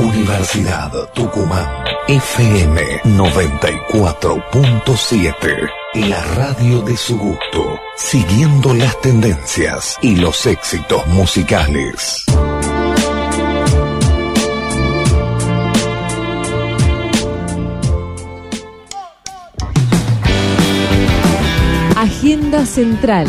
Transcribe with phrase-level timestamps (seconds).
[0.00, 1.68] Universidad Tucumán.
[2.08, 5.70] FM 94.7.
[6.08, 7.78] La radio de su gusto.
[7.96, 12.24] Siguiendo las tendencias y los éxitos musicales.
[21.94, 23.28] Agenda Central.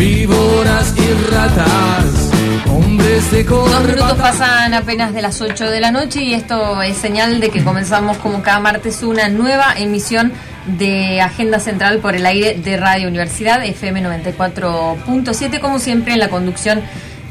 [0.00, 2.30] víboras y ratas.
[2.70, 6.96] Hombres de Dos minutos pasan apenas de las 8 de la noche y esto es
[6.96, 10.32] señal de que comenzamos como cada martes una nueva emisión
[10.78, 16.30] de Agenda Central por el aire de Radio Universidad FM 94.7, como siempre en la
[16.30, 16.80] conducción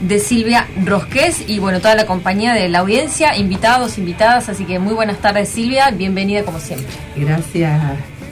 [0.02, 4.78] de Silvia Rosqués y bueno, toda la compañía de la audiencia, invitados, invitadas, así que
[4.78, 6.88] muy buenas tardes Silvia, bienvenida como siempre.
[7.16, 7.82] Gracias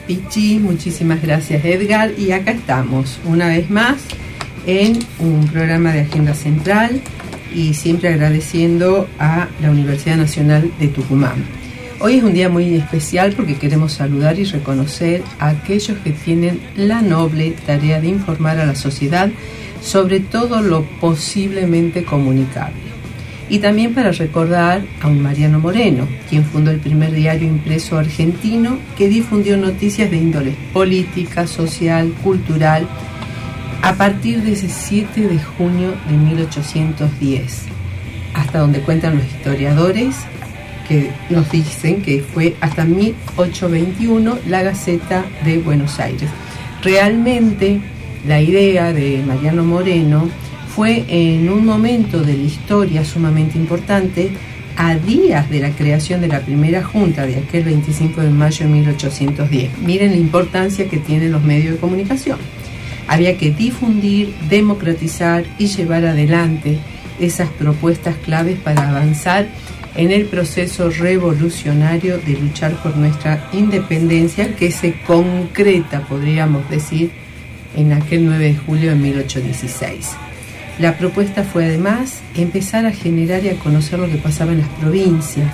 [0.06, 3.96] Pichi, muchísimas gracias Edgar y acá estamos una vez más
[4.68, 7.02] en un programa de Agenda Central
[7.56, 11.46] y siempre agradeciendo a la Universidad Nacional de Tucumán.
[12.00, 16.60] Hoy es un día muy especial porque queremos saludar y reconocer a aquellos que tienen
[16.76, 19.30] la noble tarea de informar a la sociedad
[19.82, 22.76] sobre todo lo posiblemente comunicable.
[23.50, 28.78] Y también para recordar a un Mariano Moreno, quien fundó el primer diario impreso argentino
[28.98, 32.86] que difundió noticias de índole política, social, cultural,
[33.82, 37.64] a partir de ese 7 de junio de 1810,
[38.34, 40.16] hasta donde cuentan los historiadores
[40.88, 46.30] que nos dicen que fue hasta 1821 la Gaceta de Buenos Aires.
[46.82, 47.82] Realmente
[48.26, 50.30] la idea de Mariano Moreno
[50.76, 54.32] fue en un momento de la historia sumamente importante,
[54.78, 58.72] a días de la creación de la primera junta de aquel 25 de mayo de
[58.72, 59.80] 1810.
[59.80, 62.38] Miren la importancia que tienen los medios de comunicación.
[63.08, 66.78] Había que difundir, democratizar y llevar adelante
[67.20, 69.48] esas propuestas claves para avanzar
[69.96, 77.12] en el proceso revolucionario de luchar por nuestra independencia que se concreta, podríamos decir,
[77.76, 80.12] en aquel 9 de julio de 1816.
[80.80, 84.70] La propuesta fue además empezar a generar y a conocer lo que pasaba en las
[84.70, 85.52] provincias.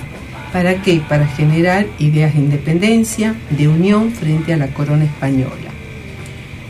[0.51, 1.01] ¿Para qué?
[1.07, 5.72] Para generar ideas de independencia, de unión frente a la corona española.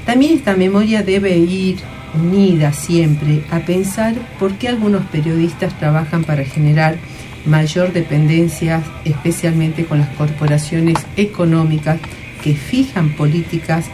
[0.06, 1.78] También esta memoria debe ir
[2.14, 6.98] unida siempre a pensar por qué algunos periodistas trabajan para generar
[7.46, 12.00] mayor dependencia, especialmente con las corporaciones económicas
[12.44, 13.86] que fijan políticas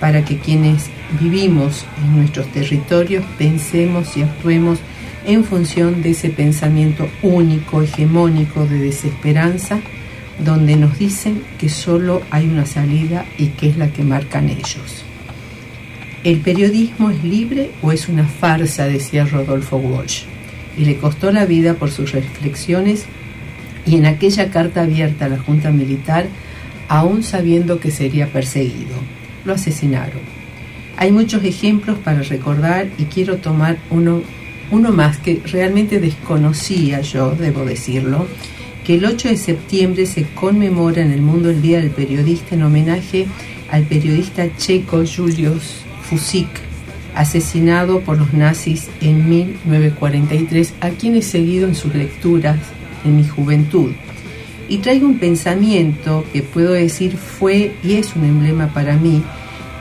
[0.00, 0.86] para que quienes
[1.20, 4.78] vivimos en nuestros territorios pensemos y actuemos
[5.24, 9.80] en función de ese pensamiento único, hegemónico de desesperanza,
[10.44, 15.05] donde nos dicen que solo hay una salida y que es la que marcan ellos.
[16.26, 18.88] ¿El periodismo es libre o es una farsa?
[18.88, 20.24] decía Rodolfo Walsh
[20.76, 23.04] y le costó la vida por sus reflexiones
[23.86, 26.26] y en aquella carta abierta a la Junta Militar,
[26.88, 28.96] aún sabiendo que sería perseguido.
[29.44, 30.18] Lo asesinaron.
[30.96, 34.20] Hay muchos ejemplos para recordar y quiero tomar uno,
[34.72, 38.26] uno más que realmente desconocía yo, debo decirlo,
[38.84, 42.64] que el 8 de septiembre se conmemora en el mundo el Día del Periodista en
[42.64, 43.28] homenaje
[43.70, 46.48] al periodista checo Julius Fusik,
[47.14, 52.58] asesinado por los nazis en 1943, a quien he seguido en sus lecturas
[53.04, 53.92] en mi juventud.
[54.68, 59.22] Y traigo un pensamiento que puedo decir fue y es un emblema para mí,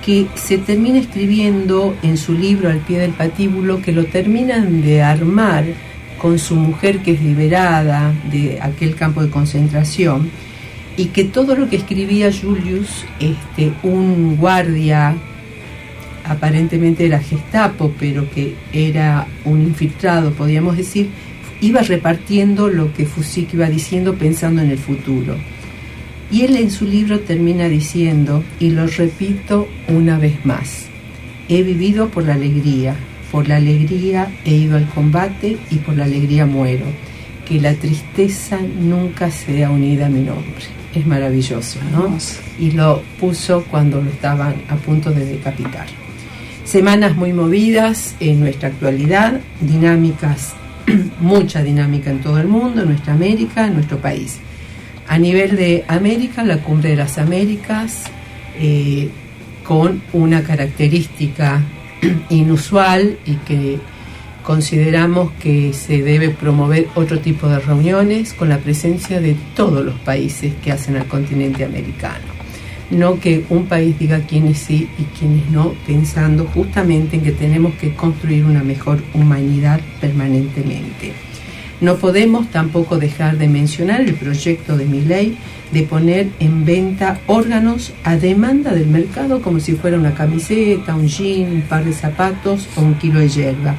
[0.06, 5.02] que se termina escribiendo en su libro Al pie del patíbulo, que lo terminan de
[5.02, 5.66] armar
[6.22, 10.30] con su mujer que es liberada de aquel campo de concentración,
[10.98, 15.16] y que todo lo que escribía Julius, este, un guardia
[16.26, 21.10] aparentemente era Gestapo, pero que era un infiltrado, podríamos decir,
[21.62, 25.36] iba repartiendo lo que Fusik iba diciendo pensando en el futuro.
[26.32, 30.88] Y él en su libro termina diciendo, y lo repito una vez más,
[31.48, 32.96] he vivido por la alegría,
[33.32, 36.86] por la alegría he ido al combate y por la alegría muero,
[37.48, 40.66] que la tristeza nunca sea unida a mi nombre.
[40.96, 42.18] Es maravilloso, ¿no?
[42.58, 46.05] Y lo puso cuando lo estaban a punto de decapitar.
[46.66, 50.56] Semanas muy movidas en nuestra actualidad, dinámicas
[51.20, 54.40] mucha dinámica en todo el mundo, en nuestra América, en nuestro país.
[55.08, 58.06] A nivel de América, la Cumbre de las Américas,
[58.60, 59.10] eh,
[59.64, 61.62] con una característica
[62.30, 63.80] inusual y que
[64.44, 69.96] consideramos que se debe promover otro tipo de reuniones con la presencia de todos los
[70.00, 72.35] países que hacen al continente americano.
[72.92, 77.74] No que un país diga quiénes sí y quiénes no, pensando justamente en que tenemos
[77.76, 81.14] que construir una mejor humanidad permanentemente.
[81.82, 85.38] No podemos tampoco dejar de mencionar el proyecto de mi ley
[85.72, 91.08] de poner en venta órganos a demanda del mercado como si fuera una camiseta, un
[91.08, 93.76] jean, un par de zapatos o un kilo de hierba.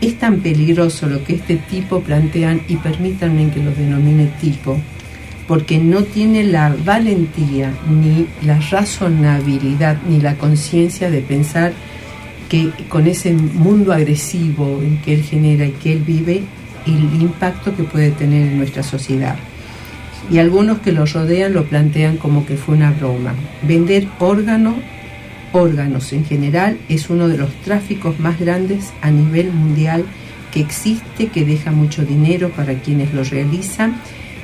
[0.00, 4.78] Es tan peligroso lo que este tipo plantean y permítanme que lo denomine tipo,
[5.48, 11.72] porque no tiene la valentía ni la razonabilidad ni la conciencia de pensar
[12.48, 16.42] que con ese mundo agresivo en que él genera y que él vive,
[16.86, 19.36] el impacto que puede tener en nuestra sociedad.
[20.30, 23.34] Y algunos que lo rodean lo plantean como que fue una broma.
[23.62, 24.74] Vender órganos,
[25.52, 30.04] órganos en general, es uno de los tráficos más grandes a nivel mundial
[30.52, 34.00] que existe, que deja mucho dinero para quienes lo realizan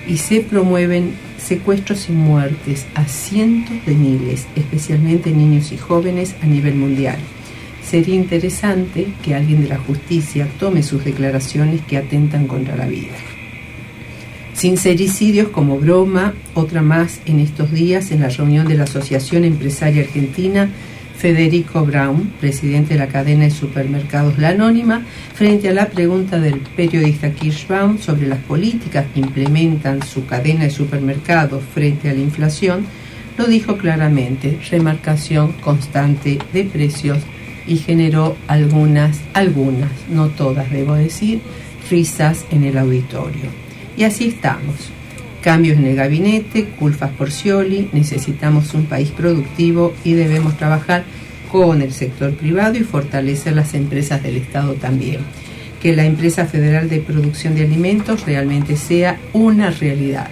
[0.06, 6.46] y se promueven secuestros y muertes a cientos de miles, especialmente niños y jóvenes a
[6.46, 7.18] nivel mundial
[7.92, 13.12] sería interesante que alguien de la justicia tome sus declaraciones que atentan contra la vida.
[14.54, 20.04] Sincericidios como broma, otra más en estos días en la reunión de la Asociación Empresaria
[20.04, 20.70] Argentina,
[21.16, 25.02] Federico Brown, presidente de la cadena de supermercados La Anónima,
[25.34, 30.64] frente a la pregunta del periodista Kirsch Brown sobre las políticas que implementan su cadena
[30.64, 32.86] de supermercados frente a la inflación,
[33.38, 37.18] lo dijo claramente, remarcación constante de precios
[37.66, 41.40] y generó algunas, algunas, no todas debo decir,
[41.90, 43.50] risas en el auditorio.
[43.96, 44.90] Y así estamos.
[45.42, 51.02] Cambios en el gabinete, culpas por Scioli, necesitamos un país productivo y debemos trabajar
[51.50, 55.20] con el sector privado y fortalecer las empresas del Estado también.
[55.82, 60.28] Que la empresa federal de producción de alimentos realmente sea una realidad.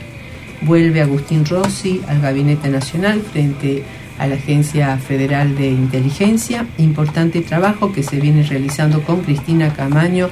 [0.62, 3.82] Vuelve Agustín Rossi al Gabinete Nacional frente
[4.16, 6.66] a la Agencia Federal de Inteligencia.
[6.78, 10.28] Importante trabajo que se viene realizando con Cristina Camaño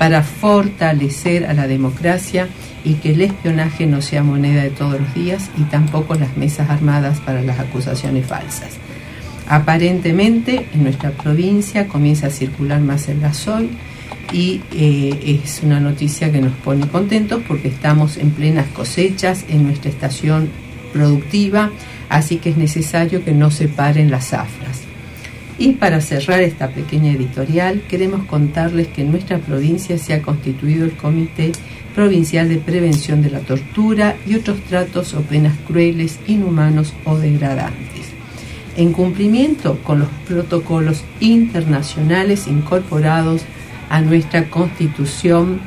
[0.00, 2.48] para fortalecer a la democracia
[2.84, 6.70] y que el espionaje no sea moneda de todos los días y tampoco las mesas
[6.70, 8.78] armadas para las acusaciones falsas.
[9.46, 13.68] Aparentemente en nuestra provincia comienza a circular más el gasoil
[14.32, 19.64] y eh, es una noticia que nos pone contentos porque estamos en plenas cosechas en
[19.64, 20.48] nuestra estación
[20.94, 21.72] productiva
[22.08, 24.89] así que es necesario que no se paren las zafras.
[25.60, 30.86] Y para cerrar esta pequeña editorial, queremos contarles que en nuestra provincia se ha constituido
[30.86, 31.52] el Comité
[31.94, 38.06] Provincial de Prevención de la Tortura y otros tratos o penas crueles, inhumanos o degradantes,
[38.78, 43.42] en cumplimiento con los protocolos internacionales incorporados
[43.90, 45.60] a nuestra Constitución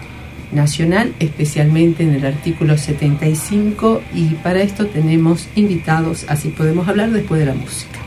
[0.51, 7.40] nacional, especialmente en el artículo 75, y para esto tenemos invitados, así podemos hablar después
[7.40, 8.03] de la música.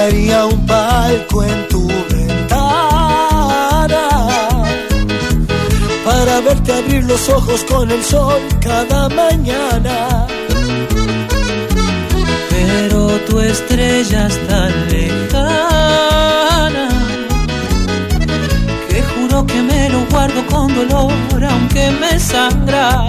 [0.00, 1.86] Compraría un palco en tu
[6.06, 10.26] para verte abrir los ojos con el sol cada mañana.
[12.48, 16.88] Pero tu estrella es tan lejana
[18.88, 23.06] que juro que me lo guardo con dolor aunque me sangra.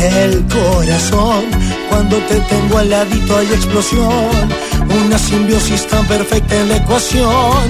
[0.00, 1.46] El corazón,
[1.90, 4.52] cuando te tengo al ladito hay explosión,
[4.92, 7.62] una simbiosis tan perfecta en la ecuación,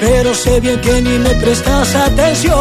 [0.00, 2.56] pero sé bien que ni me prestas atención.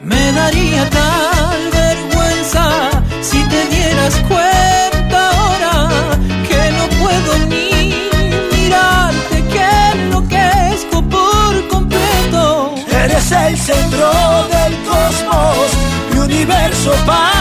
[0.00, 6.18] Me daría tal vergüenza si te dieras cuenta ahora
[6.48, 7.94] que no puedo ni
[8.52, 12.74] mirarte, que enloquezco por completo.
[13.04, 14.10] Eres el centro
[14.54, 15.68] del cosmos,
[16.12, 17.31] mi universo paralelo.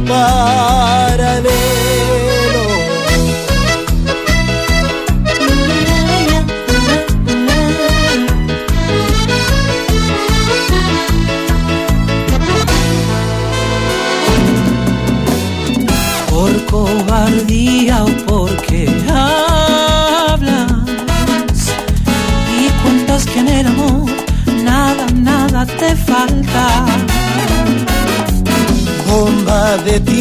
[0.00, 1.97] Universo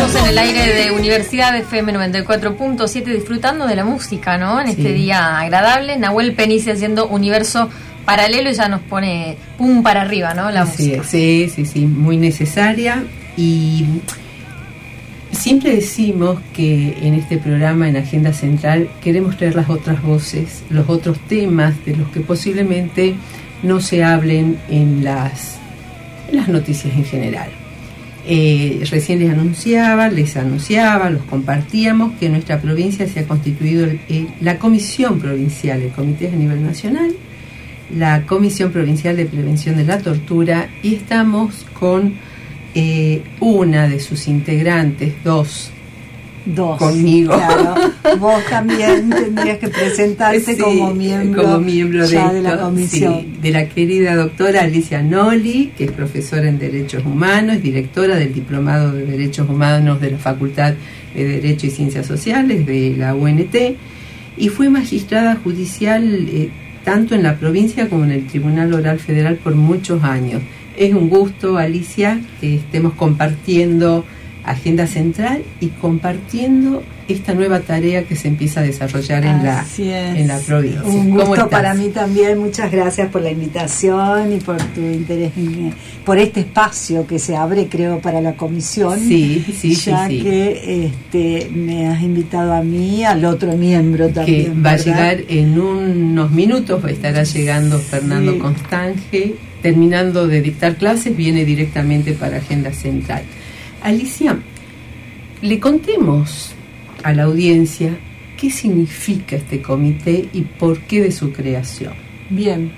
[0.00, 4.60] Estamos en el aire de Universidad FM 94.7 disfrutando de la música, ¿no?
[4.60, 5.98] En este día agradable.
[5.98, 7.68] Nahuel Penice haciendo universo
[8.04, 10.50] paralelo y ya nos pone pum para arriba, ¿no?
[10.52, 11.02] La Sí, música.
[11.04, 13.02] sí, sí, sí, muy necesaria
[13.36, 13.86] y
[15.32, 20.88] siempre decimos que en este programa, en Agenda Central, queremos traer las otras voces, los
[20.88, 23.16] otros temas de los que posiblemente
[23.64, 25.56] no se hablen en las,
[26.30, 27.48] en las noticias en general.
[28.26, 33.86] Eh, recién les anunciaba, les anunciaba, los compartíamos que en nuestra provincia se ha constituido
[33.86, 37.10] el- la Comisión Provincial, el Comité a nivel nacional,
[37.96, 42.14] la Comisión Provincial de Prevención de la Tortura y estamos con
[42.74, 45.70] eh, una de sus integrantes, dos,
[46.54, 46.78] Dos.
[46.78, 47.34] Conmigo.
[47.34, 47.74] Claro.
[48.18, 53.20] Vos también tendrías que presentarte Sí, como miembro, como miembro de, de la comisión.
[53.20, 58.16] sí, de la querida doctora Alicia Noli, que es profesora en Derechos Humanos, es directora
[58.16, 60.74] del Diplomado de Derechos Humanos de la Facultad
[61.14, 63.54] de Derecho y Ciencias Sociales de la UNT
[64.36, 66.48] y fue magistrada judicial eh,
[66.84, 70.40] tanto en la provincia como en el Tribunal Oral Federal por muchos años.
[70.76, 74.04] Es un gusto, Alicia, que estemos compartiendo
[74.50, 80.28] Agenda Central y compartiendo esta nueva tarea que se empieza a desarrollar en la, en
[80.28, 80.82] la provincia.
[80.84, 81.48] Un ¿Cómo gusto estás?
[81.48, 82.38] para mí también.
[82.38, 85.72] Muchas gracias por la invitación y por tu interés, en-
[86.04, 88.98] por este espacio que se abre, creo, para la comisión.
[88.98, 90.20] Sí, sí, sí, ya sí.
[90.20, 94.62] que este, me has invitado a mí, al otro miembro que también.
[94.64, 98.38] va a llegar en unos minutos, estará llegando Fernando Sí.
[98.38, 103.22] Constange, terminando de dictar clases, viene directamente para Agenda Central.
[103.82, 104.38] Alicia,
[105.42, 106.52] le contemos
[107.02, 107.98] a la audiencia
[108.36, 111.92] qué significa este comité y por qué de su creación.
[112.30, 112.70] Bien.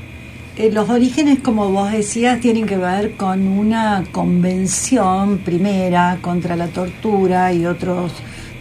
[0.56, 6.68] Eh, los orígenes, como vos decías, tienen que ver con una convención primera contra la
[6.68, 8.12] tortura y otros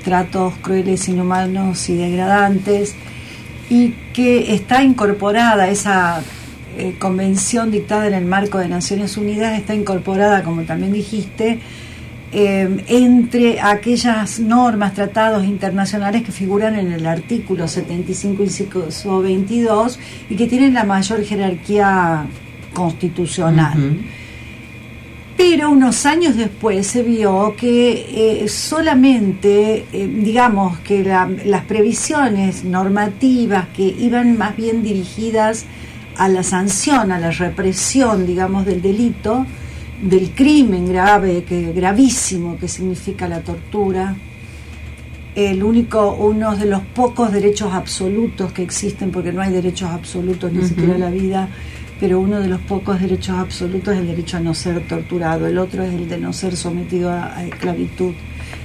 [0.04, 2.96] tratos crueles, inhumanos y degradantes,
[3.70, 6.22] y que está incorporada esa
[6.78, 11.60] eh, convención dictada en el marco de Naciones Unidas, está incorporada, como también dijiste,
[12.32, 20.36] eh, entre aquellas normas, tratados internacionales que figuran en el artículo 75 inciso 22 y
[20.36, 22.26] que tienen la mayor jerarquía
[22.74, 23.98] constitucional.
[25.38, 32.66] Pero unos años después se vio que eh, solamente, eh, digamos, que la- las previsiones
[32.66, 35.66] normativas que iban más bien dirigidas
[36.18, 39.46] a la sanción, a la represión, digamos, del delito,
[40.02, 44.16] del crimen grave, que gravísimo que significa la tortura,
[45.36, 50.52] el único, uno de los pocos derechos absolutos que existen, porque no hay derechos absolutos,
[50.52, 50.68] ni Ujú.
[50.68, 51.50] siquiera la vida,
[52.00, 55.58] pero uno de los pocos derechos absolutos es el derecho a no ser torturado, el
[55.58, 58.14] otro es el de no ser sometido a, a esclavitud.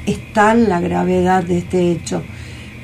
[0.06, 2.22] Es tal la gravedad de este hecho.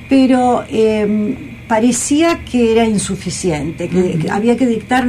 [0.08, 1.36] Pero eh,
[1.68, 5.06] parecía que era insuficiente, que, que había que dictar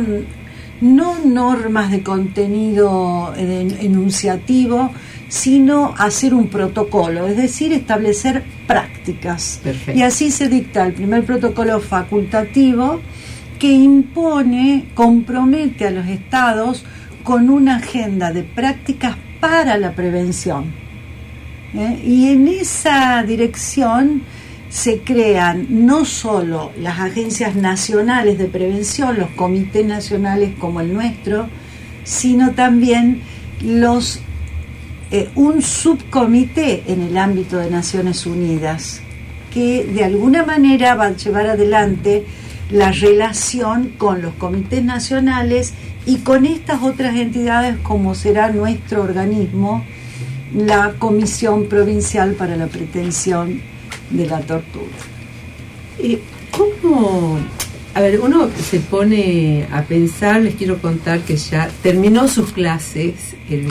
[0.81, 4.91] no normas de contenido eh, enunciativo,
[5.29, 9.61] sino hacer un protocolo, es decir, establecer prácticas.
[9.63, 9.97] Perfecto.
[9.97, 12.99] Y así se dicta el primer protocolo facultativo
[13.59, 16.83] que impone, compromete a los estados
[17.23, 20.65] con una agenda de prácticas para la prevención.
[21.75, 22.01] ¿eh?
[22.03, 24.23] Y en esa dirección
[24.71, 31.49] se crean no solo las agencias nacionales de prevención, los comités nacionales como el nuestro,
[32.05, 33.21] sino también
[33.61, 34.21] los
[35.11, 39.01] eh, un subcomité en el ámbito de Naciones Unidas
[39.53, 42.25] que de alguna manera va a llevar adelante
[42.71, 45.73] la relación con los comités nacionales
[46.05, 49.83] y con estas otras entidades como será nuestro organismo,
[50.55, 53.61] la Comisión Provincial para la Pretensión
[54.11, 54.85] de la Tortura.
[55.99, 56.19] Eh,
[56.51, 57.39] ¿Cómo?
[57.93, 63.35] A ver, uno se pone a pensar, les quiero contar que ya terminó sus clases
[63.49, 63.67] el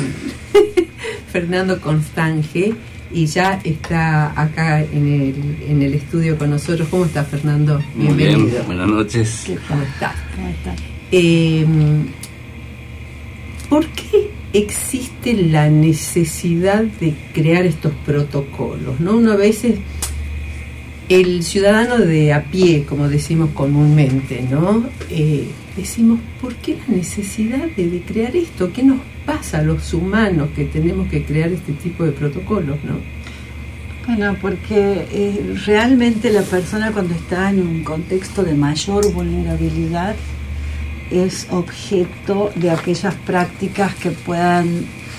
[1.32, 2.74] Fernando Constange
[3.12, 6.88] y ya está acá en el, en el estudio con nosotros.
[6.90, 7.82] ¿Cómo está Fernando?
[7.94, 8.46] Muy Bienvenido.
[8.50, 9.44] bien, buenas noches.
[9.68, 10.14] ¿Cómo está?
[10.36, 10.74] ¿Cómo está?
[11.12, 11.66] Eh,
[13.68, 19.00] ¿Por qué existe la necesidad de crear estos protocolos?
[19.00, 19.16] ¿no?
[19.16, 19.78] Uno a veces,
[21.10, 24.84] el ciudadano de a pie, como decimos comúnmente, ¿no?
[25.10, 28.72] Eh, decimos, ¿por qué la necesidad de, crear esto?
[28.72, 32.78] ¿Qué nos pasa a los humanos que tenemos que crear este tipo de protocolos?
[32.84, 32.94] ¿no?
[34.06, 40.14] Bueno, porque eh, realmente la persona cuando está en un contexto de mayor vulnerabilidad
[41.10, 44.68] es objeto de aquellas prácticas que puedan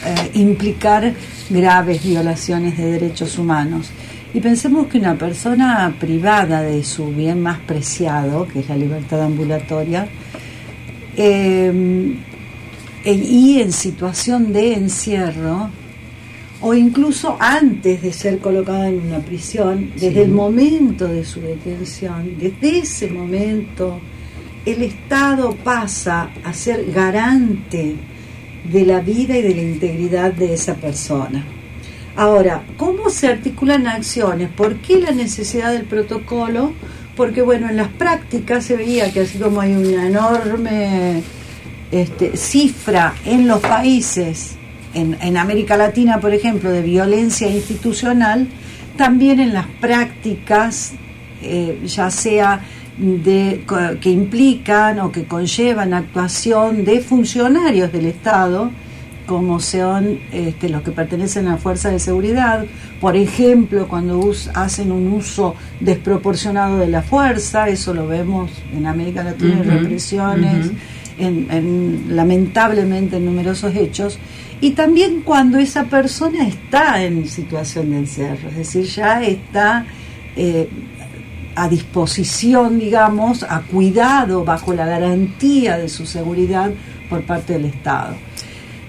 [0.06, 1.14] eh, implicar
[1.50, 3.92] graves violaciones de derechos humanos.
[4.34, 9.22] Y pensemos que una persona privada de su bien más preciado, que es la libertad
[9.24, 10.08] ambulatoria,
[11.18, 12.14] eh,
[13.04, 15.70] e- y en situación de encierro,
[16.62, 20.20] o incluso antes de ser colocada en una prisión, desde Sí.
[20.20, 24.00] el momento de su detención, desde ese momento,
[24.66, 27.96] el Estado pasa a ser garante
[28.72, 31.44] de la vida y de la integridad de esa persona.
[32.22, 34.48] Ahora, ¿cómo se articulan acciones?
[34.50, 36.72] ¿Por qué la necesidad del protocolo?
[37.18, 41.24] Porque, bueno, en las prácticas se veía que así como hay una enorme
[41.92, 44.56] este, cifra en los países,
[44.94, 48.48] en, América Latina, por ejemplo, de violencia institucional,
[48.98, 50.94] también en las prácticas,
[51.42, 52.62] eh, ya sea
[53.00, 53.66] de,
[54.00, 58.70] que implican o que conllevan actuación de funcionarios del Estado,
[59.32, 62.66] como son este, los que pertenecen a fuerzas de seguridad,
[63.00, 68.86] por ejemplo, cuando us- hacen un uso desproporcionado de la fuerza, eso lo vemos en
[68.88, 70.72] América Latina, en represiones,
[71.18, 74.20] en, lamentablemente en numerosos hechos,
[74.60, 79.86] y también cuando esa persona está en situación de encierro, es decir, ya está
[80.36, 80.68] eh,
[81.56, 86.70] a disposición, digamos, a cuidado, bajo la garantía de su seguridad
[87.10, 88.16] por parte del Estado.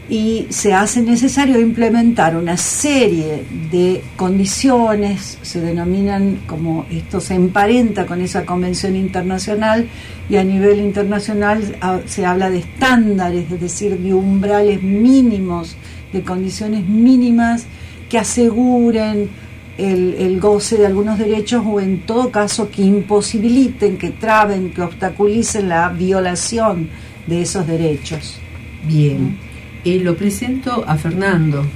[0.09, 8.05] Y se hace necesario implementar una serie de condiciones, se denominan como esto se emparenta
[8.05, 9.88] con esa convención internacional
[10.29, 15.77] y a nivel internacional ah, se habla de estándares, es decir, de umbrales mínimos,
[16.12, 17.67] de condiciones mínimas
[18.11, 19.31] que aseguren
[19.79, 24.83] el, el goce de algunos derechos o en todo caso que imposibiliten, que traben, que
[24.83, 26.91] obstaculicen la violación
[27.27, 28.38] de esos derechos.
[28.87, 29.38] Bien,
[29.85, 31.66] Eh, lo presento a Fernando.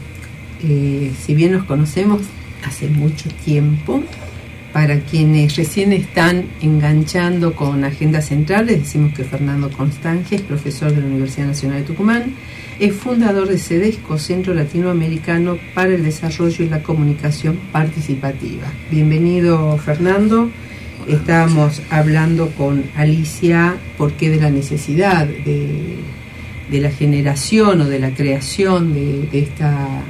[0.62, 2.22] Eh, si bien nos conocemos
[2.64, 4.02] hace mucho tiempo,
[4.72, 10.92] para quienes recién están enganchando con Agenda Central, les decimos que Fernando Constanje es profesor
[10.92, 12.34] de la Universidad Nacional de Tucumán,
[12.78, 18.66] es fundador de CEDESCO, Centro Latinoamericano para el Desarrollo y la Comunicación Participativa.
[18.90, 20.50] Bienvenido, Fernando.
[21.08, 25.96] Estábamos hablando con Alicia por qué de la necesidad de,
[26.70, 30.02] de la generación o de la creación de, de esta,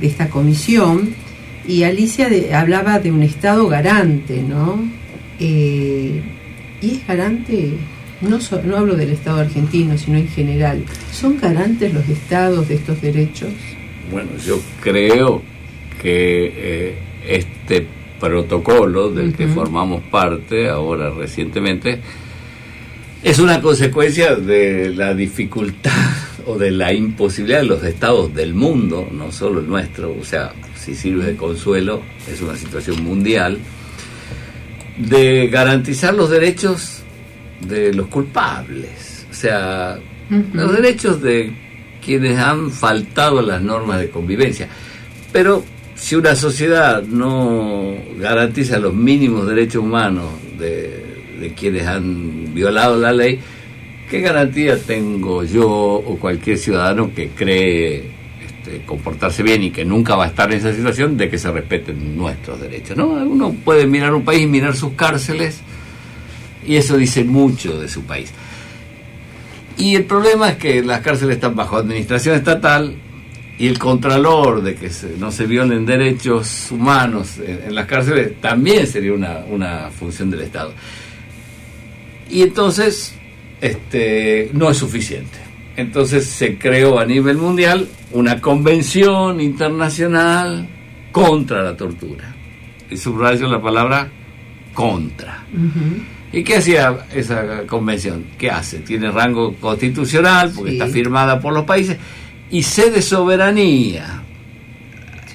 [0.00, 1.10] de esta comisión
[1.66, 4.82] y Alicia de- hablaba de un Estado garante, ¿no?
[5.40, 6.20] Eh,
[6.80, 7.70] y es garante,
[8.20, 10.84] no, so- no hablo del Estado argentino, sino en general.
[11.12, 13.50] ¿Son garantes los Estados de estos derechos?
[14.10, 15.42] Bueno, yo creo
[16.00, 16.94] que eh,
[17.26, 17.86] este
[18.20, 22.00] protocolo del que formamos parte ahora recientemente
[23.22, 25.92] es una consecuencia de la dificultad
[26.46, 30.52] o de la imposibilidad de los estados del mundo, no solo el nuestro, o sea,
[30.76, 33.58] si sirve de consuelo, es una situación mundial,
[34.96, 37.02] de garantizar los derechos
[37.60, 39.98] de los culpables, o sea,
[40.52, 41.52] los derechos de
[42.04, 44.68] quienes han faltado a las normas de convivencia.
[45.32, 51.07] Pero si una sociedad no garantiza los mínimos derechos humanos de,
[51.40, 53.38] de quienes han violado la ley,
[54.10, 58.04] ¿qué garantía tengo yo o cualquier ciudadano que cree
[58.46, 61.50] este, comportarse bien y que nunca va a estar en esa situación de que se
[61.50, 62.96] respeten nuestros derechos?
[62.96, 63.08] ¿no?
[63.08, 65.60] Uno puede mirar un país, mirar sus cárceles,
[66.66, 68.32] y eso dice mucho de su país.
[69.76, 72.94] Y el problema es que las cárceles están bajo administración estatal
[73.58, 78.40] y el contralor de que se- no se violen derechos humanos en, en las cárceles
[78.40, 80.72] también sería una, una función del Estado.
[82.30, 83.14] Y entonces
[83.60, 85.38] este, no es suficiente.
[85.76, 90.68] Entonces se creó a nivel mundial una convención internacional
[91.12, 92.34] contra la tortura.
[92.90, 94.08] Y subrayo la palabra
[94.74, 95.44] contra.
[96.32, 98.24] ¿Y qué hacía esa convención?
[98.38, 98.78] ¿Qué hace?
[98.80, 100.76] Tiene rango constitucional porque Sí.
[100.78, 101.96] está firmada por los países
[102.50, 104.22] y sede soberanía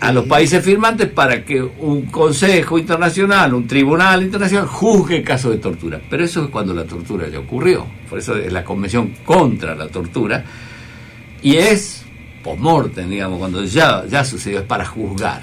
[0.04, 5.60] a los países firmantes para que un consejo internacional, un tribunal internacional juzgue casos de
[5.60, 6.02] tortura.
[6.10, 7.88] Pero eso es cuando la tortura ya ocurrió.
[8.10, 10.44] Por eso es la Convención contra la Tortura.
[11.42, 12.04] Y es
[12.44, 15.42] post-mortem, digamos, cuando ya, ya sucedió, es para juzgar.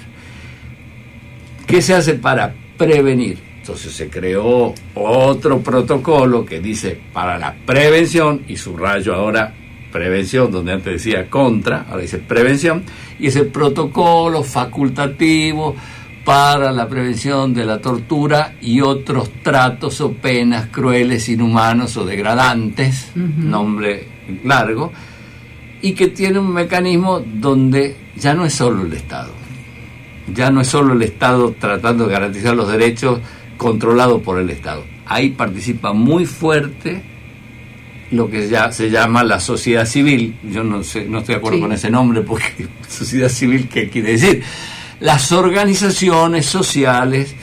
[1.65, 3.39] ¿Qué se hace para prevenir?
[3.61, 9.55] Entonces se creó otro protocolo que dice para la prevención, y subrayo ahora
[9.91, 12.83] prevención, donde antes decía contra, ahora dice prevención,
[13.19, 15.75] y es el protocolo facultativo
[16.23, 23.11] para la prevención de la tortura y otros tratos o penas crueles, inhumanos o degradantes,
[23.15, 24.07] nombre
[24.43, 24.91] largo,
[25.81, 29.31] y que tiene un mecanismo donde ya no es solo el Estado,
[30.33, 33.19] ya no es solo el Estado tratando de garantizar los derechos
[33.57, 34.83] controlado por el Estado.
[35.07, 37.10] Ahí participa muy fuerte
[38.11, 40.35] lo que ya se llama la sociedad civil.
[40.43, 44.11] Yo no sé, no estoy de acuerdo con ese nombre porque sociedad civil qué quiere
[44.11, 44.43] decir.
[44.99, 47.33] Las organizaciones sociales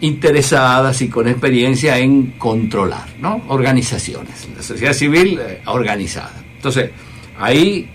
[0.00, 3.42] interesadas y con experiencia en controlar, ¿no?
[3.48, 4.48] Organizaciones.
[4.56, 6.42] La sociedad civil eh, organizada.
[6.56, 6.90] Entonces,
[7.38, 7.88] ahí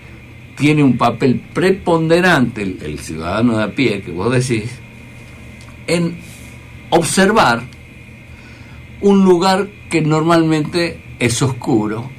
[0.56, 4.70] tiene un papel preponderante el, el ciudadano de a pie que vos decís
[5.88, 6.16] en
[6.90, 7.64] observar
[9.02, 12.10] un lugar que normalmente es oscuro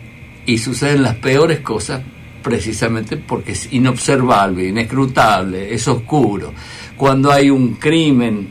[0.47, 2.01] y suceden las peores cosas
[2.43, 6.55] precisamente porque es inobservable, inescrutable, es oscuro.
[6.97, 8.49] Cuando hay un crimen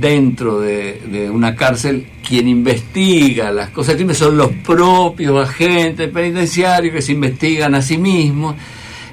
[0.00, 6.92] dentro de, una cárcel, quien investiga las cosas del crimen son los propios agentes penitenciarios
[6.92, 8.56] que se investigan a sí mismos.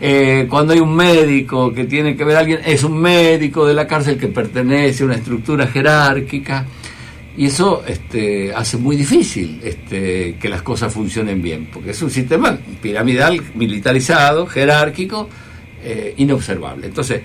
[0.01, 3.75] Eh, cuando hay un médico que tiene que ver a alguien, es un médico de
[3.75, 6.65] la cárcel que pertenece a una estructura jerárquica.
[7.37, 12.09] Y eso este, hace muy difícil este, que las cosas funcionen bien, porque es un
[12.09, 15.29] sistema piramidal, militarizado, jerárquico,
[15.83, 16.87] eh, inobservable.
[16.87, 17.21] Entonces,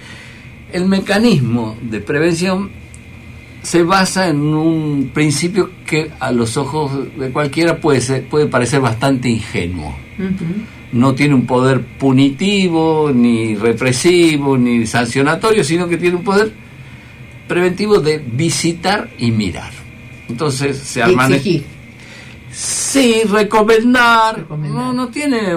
[0.73, 2.71] el mecanismo de prevención
[3.63, 8.81] se basa en un principio que a los ojos de cualquiera puede, ser, puede parecer
[8.81, 9.95] bastante ingenuo.
[10.93, 16.53] No tiene un poder punitivo, ni represivo, ni sancionatorio, sino que tiene un poder
[17.47, 19.80] preventivo de visitar y mirar.
[20.31, 21.35] Entonces se arman.
[22.53, 24.47] Sí, recomendar.
[24.49, 25.53] No, no tiene.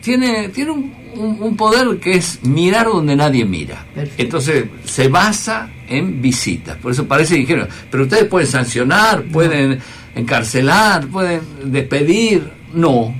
[0.00, 3.86] Tiene, tiene un, poder que es mirar donde nadie mira.
[4.16, 6.76] Entonces se basa en visitas.
[6.78, 9.78] Por eso parece dijeron Pero ustedes pueden sancionar, pueden
[10.14, 12.50] encarcelar, pueden despedir.
[12.72, 13.14] No.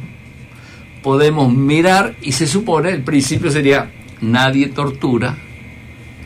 [1.03, 5.37] Podemos mirar y se supone, el principio sería: nadie tortura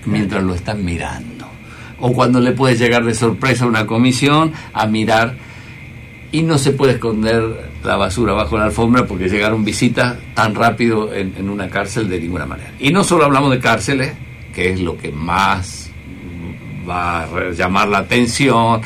[0.07, 1.40] mientras lo están mirando
[2.01, 5.37] o cuando le puede llegar de sorpresa a una comisión a mirar
[6.33, 11.13] y no se puede esconder la basura bajo la alfombra porque llegaron visitas tan rápido
[11.13, 12.73] en, una cárcel de ninguna manera.
[12.79, 14.13] Y no solo hablamos de cárceles,
[14.55, 15.91] que es lo que más
[16.89, 18.81] va a llamar la atención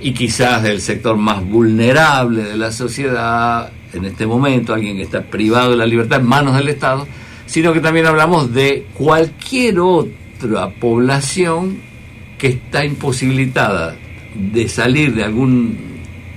[0.00, 5.22] y quizás del sector más vulnerable de la sociedad en este momento, alguien que está
[5.22, 7.06] privado de la libertad en manos del Estado,
[7.46, 11.93] sino que también hablamos de cualquier otra población
[12.38, 13.96] que está imposibilitada
[14.34, 15.76] de salir de algún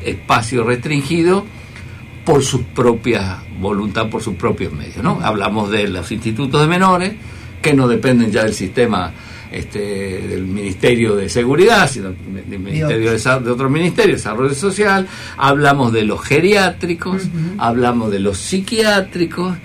[0.04, 1.46] espacio restringido
[2.24, 5.04] por su propia voluntad, por sus propios medios.
[5.04, 5.20] ¿no?
[5.22, 7.14] Hablamos de los institutos de menores,
[7.62, 9.12] que no dependen ya del sistema
[9.52, 9.80] este,
[10.28, 15.08] del Ministerio de Seguridad, sino del Ministerio de, de, otro Ministerio, Desarrollo Social,
[15.38, 17.24] hablamos de los geriátricos,
[17.58, 19.56] hablamos de los psiquiátricos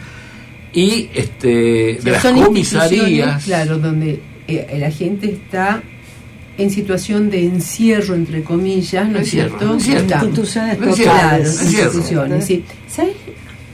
[0.72, 3.44] y este, de las comisarías.
[3.44, 5.82] Claro, donde eh, la gente está
[6.58, 9.74] en situación de encierro, entre comillas, ¿no es cierto?
[9.74, 11.62] Instituciones totales.
[11.62, 12.64] instituciones, sí.
[12.88, 13.14] ¿Sabes?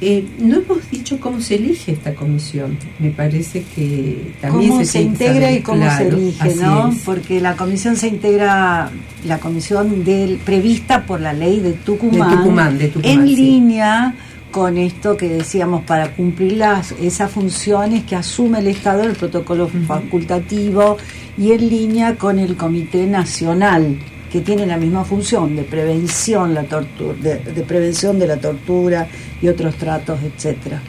[0.01, 2.79] Eh, no hemos dicho cómo se elige esta comisión.
[3.01, 6.95] Me parece que también cómo se, integra y cómo se elige, ¿no?
[7.05, 8.93] Porque la comisión se integra,
[9.27, 14.15] la comisión del, prevista por la ley de Tucumán, de Tucumán, de Tucumán en línea
[14.53, 19.69] con esto que decíamos para cumplir las esas funciones que asume el Estado el protocolo
[19.87, 20.97] facultativo
[21.39, 23.99] y en línea con el Comité Nacional
[24.31, 29.09] que tiene la misma función de prevención tortura de, prevención de la tortura
[29.41, 30.83] y otros tratos etcétera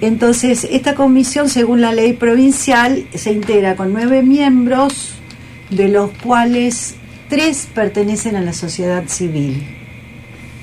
[0.00, 5.20] entonces esta comisión según la ley provincial se integra con nueve miembros
[5.70, 6.96] de los cuales
[7.28, 9.62] tres pertenecen a la sociedad civil.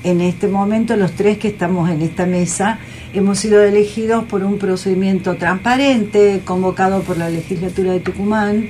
[0.04, 2.78] En este momento los tres que estamos en esta mesa
[3.12, 8.68] hemos sido elegidos por un procedimiento transparente convocado por la legislatura de Tucumán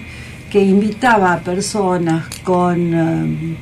[0.50, 3.56] que invitaba a personas con eh,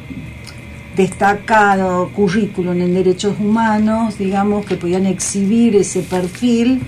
[0.97, 6.81] destacado currículum en derechos humanos, digamos, que podían exhibir ese perfil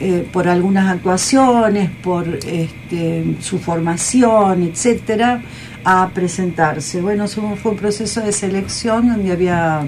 [0.00, 5.42] eh, por algunas actuaciones, por este, su formación, etcétera,
[5.84, 7.00] a presentarse.
[7.00, 9.84] Bueno, fue un proceso de selección donde había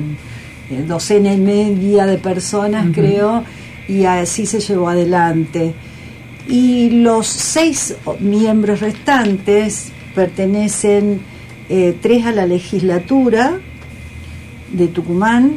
[0.86, 3.44] docena y media de personas, creo,
[3.88, 5.74] y así se llevó adelante.
[6.48, 11.20] Y los seis miembros restantes pertenecen
[11.68, 13.58] eh, tres a la legislatura
[14.72, 15.52] de Tucumán,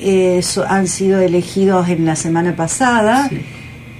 [0.00, 3.30] eh, han sido elegidos en la semana pasada.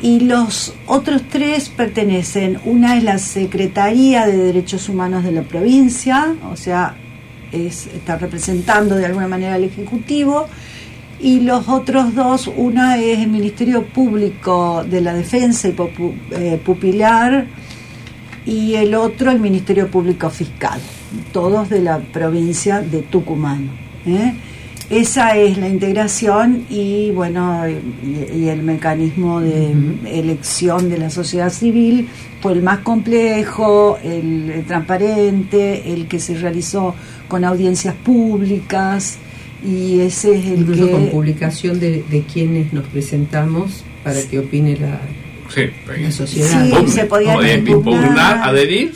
[0.00, 6.34] Y los otros tres pertenecen, una es la Secretaría de Derechos Humanos de la provincia,
[6.52, 6.94] o sea,
[7.52, 10.48] es, está representando de alguna manera al Ejecutivo,
[11.20, 15.74] y los otros dos, una es el Ministerio Público de la Defensa y
[16.30, 17.46] eh, Pupilar,
[18.46, 20.80] y el otro el Ministerio Público Fiscal,
[21.32, 23.70] todos de la provincia de Tucumán.
[24.06, 24.34] ¿eh?
[24.90, 29.74] Esa es la integración y bueno y, el mecanismo de
[30.06, 32.08] elección de la sociedad civil
[32.40, 36.94] fue el más complejo, el, transparente, el que se realizó
[37.28, 39.18] con audiencias públicas
[39.62, 44.78] y ese es el Incluso con publicación de, de quienes nos presentamos para que opine
[44.78, 45.00] la,
[46.00, 46.64] la sociedad.
[46.64, 48.92] Sí, se podía impugnar, adherir,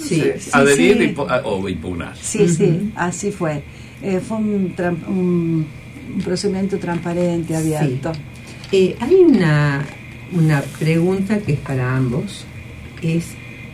[0.52, 2.16] adherir o impugnar.
[2.16, 3.62] Sí, sí, así fue.
[4.02, 4.74] Eh, fue un,
[5.06, 5.66] un
[6.24, 8.12] procedimiento transparente, abierto.
[8.70, 9.84] Eh, hay una,
[10.32, 12.44] una pregunta que es para ambos.
[13.02, 13.28] Es,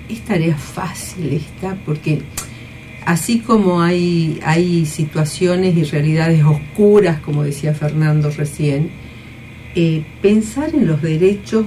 [0.08, 1.76] ¿es tarea fácil esta?
[1.84, 2.22] Porque
[3.04, 8.90] así como hay, hay situaciones y realidades oscuras, como decía Fernando recién,
[9.74, 11.66] eh, pensar en los derechos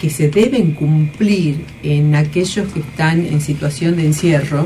[0.00, 4.64] que se deben cumplir en aquellos que están en situación de encierro,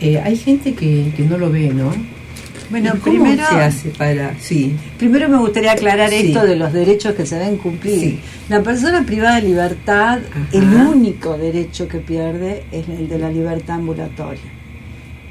[0.00, 1.92] eh, hay gente que, que no lo ve, ¿no?
[2.70, 4.34] Bueno, primero, se hace para.?
[4.40, 4.74] Sí.
[4.98, 8.20] Primero me gustaría aclarar esto de los derechos que se deben cumplir.
[8.48, 10.20] La persona privada de libertad,
[10.52, 14.40] el único derecho que pierde es el de la libertad ambulatoria.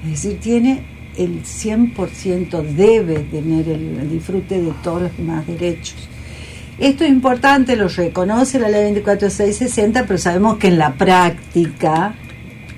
[0.03, 0.81] Es decir, tiene
[1.17, 6.07] el 100% debe tener el disfrute de todos los demás derechos.
[6.79, 12.13] Esto es importante, lo reconoce la ley 24660, pero sabemos que en la práctica,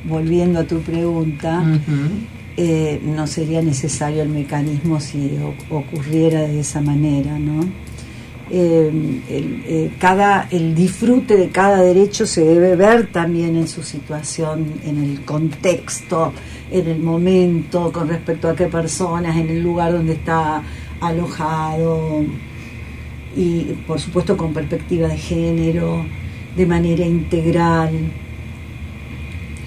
[0.06, 1.62] volviendo a tu pregunta,
[2.62, 7.62] eh, no sería necesario el mecanismo si ocurriera de esa manera, ¿no?
[8.52, 8.92] Eh,
[9.30, 14.74] el, eh, cada, el disfrute de cada derecho se debe ver también en su situación,
[14.84, 16.34] en el contexto,
[16.70, 20.62] en el momento, con respecto a qué personas, en el lugar donde está
[21.00, 22.26] alojado
[23.38, 26.04] y por supuesto con perspectiva de género,
[26.58, 27.92] de manera integral.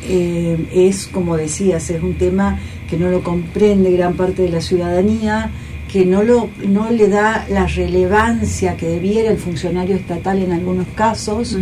[0.07, 2.59] es, como decías, es un tema
[2.93, 5.51] que no lo comprende gran parte de la ciudadanía,
[5.91, 10.87] que no, lo, no le da la relevancia que debiera el funcionario estatal en algunos
[10.89, 11.57] casos,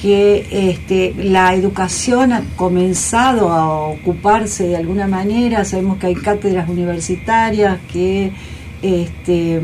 [0.00, 6.66] que este, la educación ha comenzado a ocuparse de alguna manera, sabemos que hay cátedras
[6.66, 8.32] universitarias que
[8.80, 9.60] este,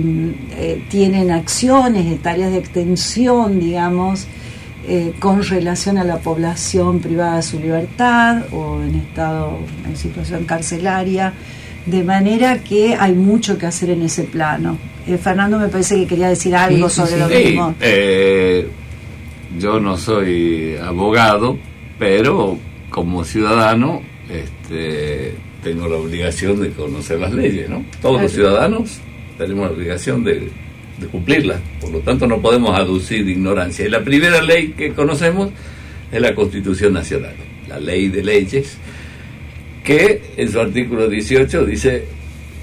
[0.50, 4.26] eh, tienen acciones, tareas de extensión, digamos,
[4.86, 10.44] eh, con relación a la población privada de su libertad o en estado, en situación
[10.44, 11.32] carcelaria,
[11.86, 14.78] de manera que hay mucho que hacer en ese plano.
[15.06, 17.74] Eh, Fernando me parece que quería decir algo sobre lo mismo.
[17.80, 18.68] Eh,
[19.58, 21.58] yo no soy abogado,
[21.98, 22.58] pero
[22.90, 27.84] como ciudadano este, tengo la obligación de conocer las leyes, ¿no?
[28.02, 29.00] Todos los ciudadanos
[29.38, 30.50] tenemos la obligación de
[30.98, 31.60] de cumplirla.
[31.80, 33.86] Por lo tanto, no podemos aducir ignorancia.
[33.86, 35.50] Y la primera ley que conocemos
[36.10, 37.34] es la Constitución Nacional,
[37.68, 38.76] la ley de leyes,
[39.82, 42.04] que en su artículo 18 dice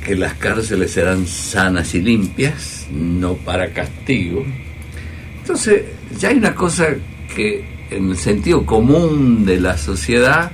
[0.06, 4.46] que las cárceles serán sanas y limpias, no para castigo.
[5.42, 5.84] Entonces,
[6.18, 6.88] ya hay una cosa
[7.36, 10.52] que en el sentido común de la sociedad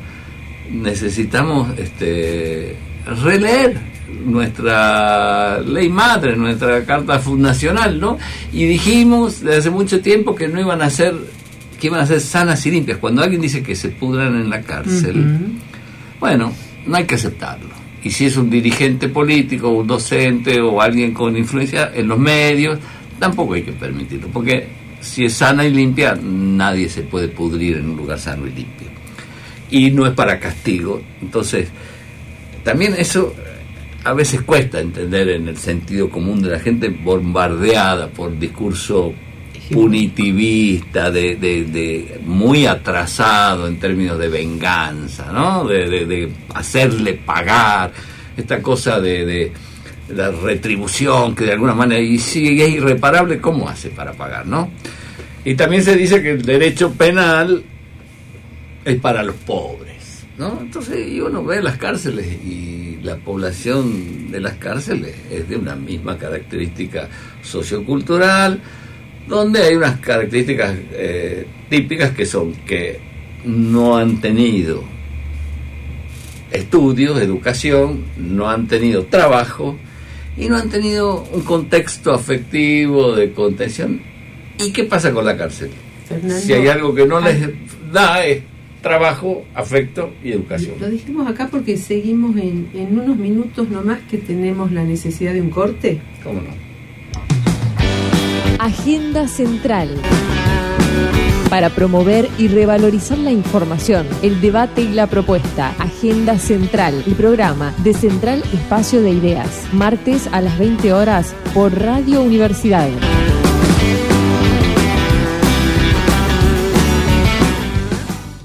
[0.71, 2.75] necesitamos este,
[3.23, 3.77] releer
[4.25, 8.17] nuestra ley madre, nuestra carta fundacional, ¿no?
[8.51, 11.13] Y dijimos desde hace mucho tiempo que no iban a ser,
[11.79, 12.97] que iban a ser sanas y limpias.
[12.97, 15.25] Cuando alguien dice que se pudran en la cárcel,
[16.19, 16.53] bueno,
[16.85, 17.69] no hay que aceptarlo.
[18.03, 22.79] Y si es un dirigente político, un docente o alguien con influencia en los medios,
[23.19, 24.67] tampoco hay que permitirlo, porque
[25.01, 28.87] si es sana y limpia, nadie se puede pudrir en un lugar sano y limpio.
[29.69, 31.01] Y no es para castigo.
[31.21, 31.67] Entonces,
[32.63, 33.33] también eso
[34.07, 39.13] a veces cuesta entender en el sentido común de la gente bombardeada por discurso
[39.69, 45.65] punitivista, de, de, muy atrasado en términos de venganza, ¿no?
[45.67, 47.91] De, hacerle pagar,
[48.37, 49.51] esta cosa de,
[50.07, 54.71] la retribución que de alguna manera, y si es irreparable, ¿cómo hace para pagar, no?
[55.43, 57.61] Y también se dice que el derecho penal
[58.85, 60.59] es para los pobres, ¿no?
[60.61, 66.17] Entonces uno ve las cárceles y la población de las cárceles es de una misma
[66.17, 67.07] característica
[67.41, 68.59] sociocultural,
[69.27, 72.99] donde hay unas características eh, típicas que son que
[73.45, 74.83] no han tenido
[76.51, 79.77] estudios, educación, no han tenido trabajo
[80.37, 84.01] y no han tenido un contexto afectivo de contención.
[84.59, 85.69] ¿Y qué pasa con la cárcel?
[86.07, 87.39] Fernando, si hay algo que no les
[87.91, 88.43] da es
[88.81, 90.75] trabajo, afecto y educación.
[90.79, 95.41] Lo dijimos acá porque seguimos en, en unos minutos nomás que tenemos la necesidad de
[95.41, 95.99] un corte.
[96.23, 96.67] ¿Cómo no?
[98.59, 99.89] Agenda Central.
[101.49, 105.73] Para promover y revalorizar la información, el debate y la propuesta.
[105.79, 109.67] Agenda Central, el programa de Central Espacio de Ideas.
[109.71, 112.89] Martes a las 20 horas por Radio Universidad.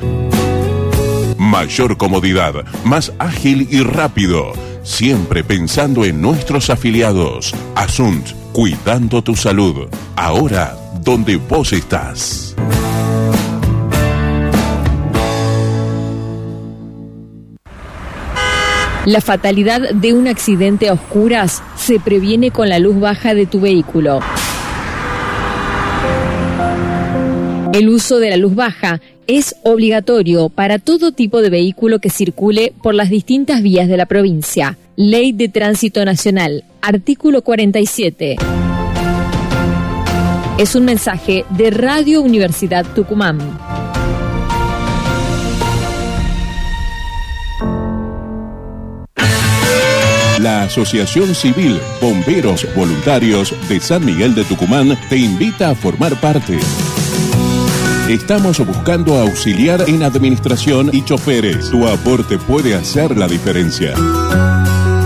[1.37, 4.53] Mayor comodidad, más ágil y rápido,
[4.85, 7.53] siempre pensando en nuestros afiliados.
[7.75, 12.55] Asunt, cuidando tu salud, ahora donde vos estás.
[19.07, 23.61] La fatalidad de un accidente a oscuras se previene con la luz baja de tu
[23.61, 24.19] vehículo.
[27.73, 32.73] El uso de la luz baja es obligatorio para todo tipo de vehículo que circule
[32.83, 34.77] por las distintas vías de la provincia.
[34.97, 38.37] Ley de Tránsito Nacional, artículo 47.
[40.59, 43.39] Es un mensaje de Radio Universidad Tucumán.
[50.47, 56.57] La Asociación Civil Bomberos Voluntarios de San Miguel de Tucumán te invita a formar parte.
[58.09, 61.69] Estamos buscando auxiliar en administración y choferes.
[61.73, 63.95] Tu aporte puede hacer la diferencia.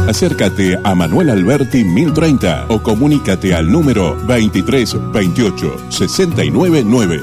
[0.07, 7.23] Acércate a Manuel Alberti 1030 o comunícate al número 23 28 69 9.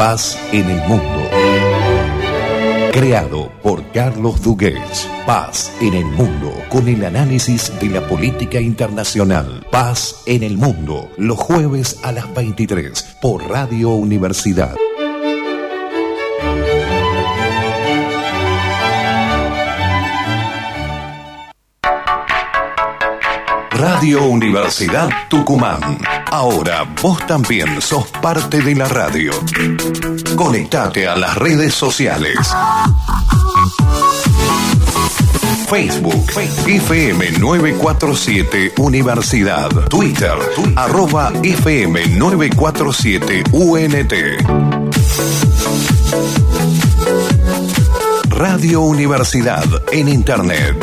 [0.00, 1.28] Paz en el mundo.
[2.90, 5.06] Creado por Carlos Dugues.
[5.26, 9.66] Paz en el mundo, con el análisis de la política internacional.
[9.70, 14.74] Paz en el mundo, los jueves a las 23 por Radio Universidad.
[23.70, 25.98] Radio Universidad Tucumán.
[26.30, 29.32] Ahora vos también sos parte de la radio.
[30.36, 32.36] Conectate a las redes sociales.
[35.68, 36.24] Facebook,
[36.66, 39.68] FM 947 Universidad.
[39.88, 40.36] Twitter,
[40.76, 44.14] arroba FM 947 UNT.
[48.30, 50.76] Radio Universidad en Internet.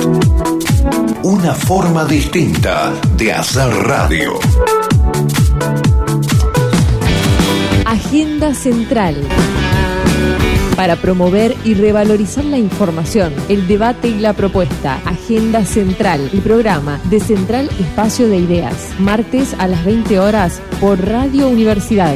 [1.23, 4.39] Una forma distinta de hacer radio.
[8.07, 9.15] Agenda Central.
[10.77, 15.01] Para promover y revalorizar la información, el debate y la propuesta.
[15.03, 18.93] Agenda Central, el programa de Central Espacio de Ideas.
[18.97, 22.15] Martes a las 20 horas por Radio Universidad.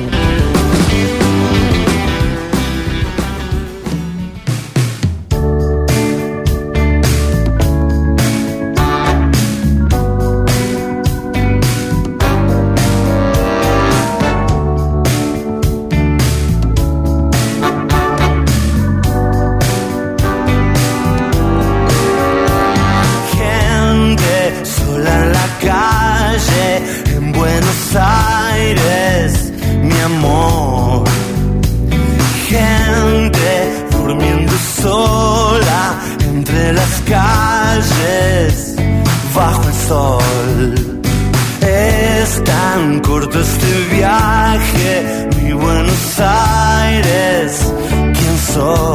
[45.82, 47.73] Buenos Aires,
[48.13, 48.91] ¿quién sos?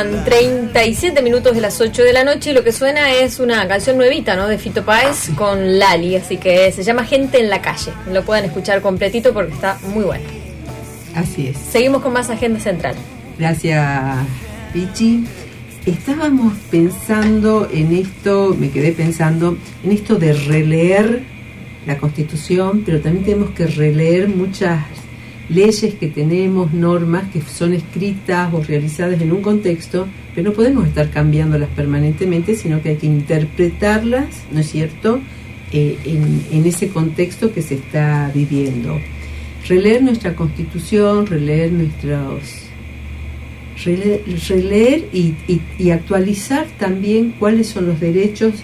[0.00, 3.68] Pasan 37 minutos de las 8 de la noche y lo que suena es una
[3.68, 4.48] canción nuevita, ¿no?
[4.48, 7.92] De Fito Páez con Lali, así que se llama Gente en la calle.
[8.10, 10.24] Lo pueden escuchar completito porque está muy bueno.
[11.14, 11.58] Así es.
[11.58, 12.94] Seguimos con más Agenda Central.
[13.38, 14.26] Gracias,
[14.72, 15.26] Pichi.
[15.84, 21.24] Estábamos pensando en esto, me quedé pensando en esto de releer
[21.86, 24.82] la Constitución, pero también tenemos que releer muchas
[25.50, 30.86] leyes que tenemos, normas que son escritas o realizadas en un contexto, pero no podemos
[30.86, 35.20] estar cambiándolas permanentemente, sino que hay que interpretarlas, ¿no es cierto?,
[35.72, 35.96] Eh,
[36.50, 38.98] en, ese contexto que se está viviendo.
[39.68, 42.40] Releer nuestra Constitución, releer nuestros
[43.84, 48.54] rele- releer y actualizar también cuáles son los derechos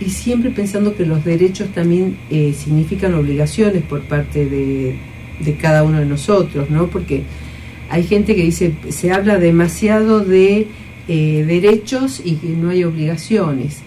[0.00, 4.94] y siempre pensando que los derechos también eh, significan obligaciones por parte de,
[5.40, 6.88] de cada uno de nosotros, ¿no?
[6.88, 7.22] Porque
[7.90, 10.66] hay gente que dice, se habla demasiado de
[11.06, 13.82] eh, derechos y que no hay obligaciones.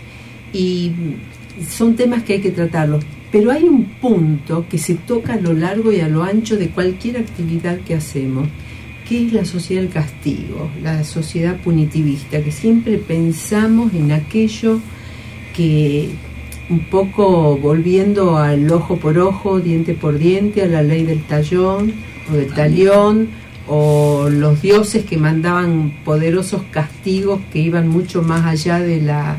[0.54, 0.92] Y
[1.70, 3.04] son temas que hay que tratarlos.
[3.32, 6.70] Pero hay un punto que se toca a lo largo y a lo ancho de
[6.70, 8.48] cualquier actividad que hacemos,
[9.08, 14.80] que es la sociedad del castigo, la sociedad punitivista, que siempre pensamos en aquello
[15.56, 16.10] que
[16.70, 21.94] un poco volviendo al ojo por ojo, diente por diente, a la ley del tallón
[22.30, 23.30] o del talión,
[23.68, 29.38] o los dioses que mandaban poderosos castigos que iban mucho más allá de la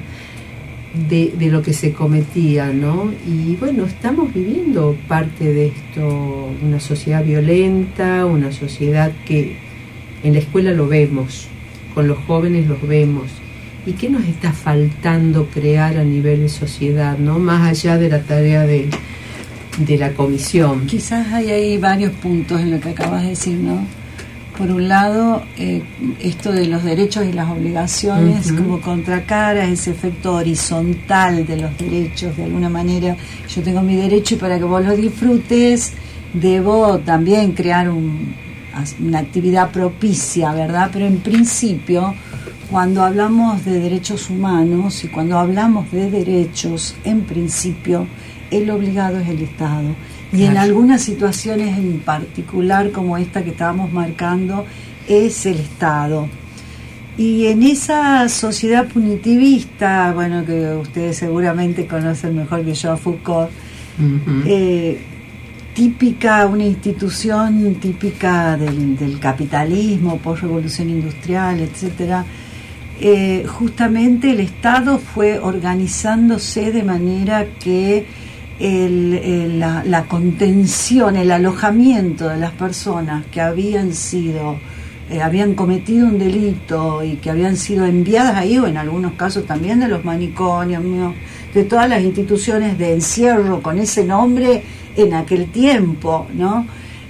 [1.08, 3.12] de, de lo que se cometía, ¿no?
[3.26, 9.56] Y bueno, estamos viviendo parte de esto, una sociedad violenta, una sociedad que
[10.22, 11.46] en la escuela lo vemos,
[11.94, 13.26] con los jóvenes los vemos.
[13.86, 17.38] ¿Y qué nos está faltando crear a nivel de sociedad, ¿no?
[17.38, 18.90] Más allá de la tarea de,
[19.78, 20.86] de la comisión.
[20.86, 23.78] Quizás hay ahí varios puntos en lo que acabas de decir, ¿no?
[24.58, 25.82] Por un lado, eh,
[26.20, 28.56] esto de los derechos y las obligaciones Ujú.
[28.64, 33.16] como contracara ese efecto horizontal de los derechos, de alguna manera.
[33.54, 35.92] Yo tengo mi derecho y para que vos lo disfrutes,
[36.34, 38.34] debo también crear un-
[39.00, 40.90] una actividad propicia, ¿verdad?
[40.92, 42.14] Pero en principio,
[42.70, 48.06] cuando hablamos de derechos humanos y cuando hablamos de derechos, en principio,
[48.50, 49.94] el obligado es el Estado.
[50.32, 54.66] Y en algunas situaciones en particular, como esta que estábamos marcando,
[55.08, 56.28] es el Estado.
[57.16, 63.50] Y en esa sociedad punitivista, bueno, que ustedes seguramente conocen mejor que yo a Foucault,
[64.46, 65.00] eh,
[65.74, 72.24] típica, una institución típica del, del capitalismo, post-revolución industrial, etcétera,
[73.00, 78.06] eh, justamente el Estado fue organizándose de manera que
[78.58, 84.56] el- la, la contención, el alojamiento de las personas que habían sido,
[85.10, 89.46] eh, habían cometido un delito y que habían sido enviadas ahí, o en algunos casos
[89.46, 91.14] también de los manicomios,
[91.54, 94.62] de todas las instituciones de encierro con ese nombre
[94.96, 96.66] en aquel tiempo, ¿no?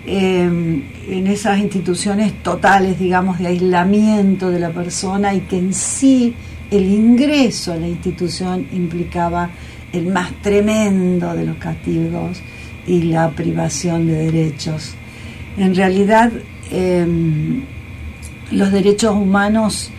[0.06, 6.34] Eh, en esas instituciones totales, digamos, de aislamiento de la persona y que en sí
[6.70, 9.50] el ingreso a la institución implicaba
[9.92, 12.40] el más tremendo de los castigos
[12.86, 14.94] y la privación de derechos.
[15.56, 16.30] En realidad,
[16.70, 17.06] eh,
[18.50, 19.90] los derechos humanos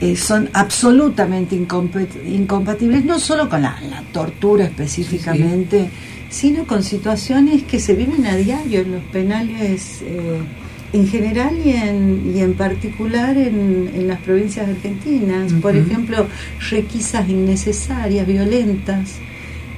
[0.00, 5.88] eh, son absolutamente incompatibles, no solo con la, la tortura específicamente,
[6.30, 10.40] sino con situaciones que se viven a diario en los penales eh,
[10.92, 15.52] en general y en, y en particular en, en las provincias argentinas.
[15.54, 16.26] Por ejemplo,
[16.70, 19.12] requisas innecesarias, violentas,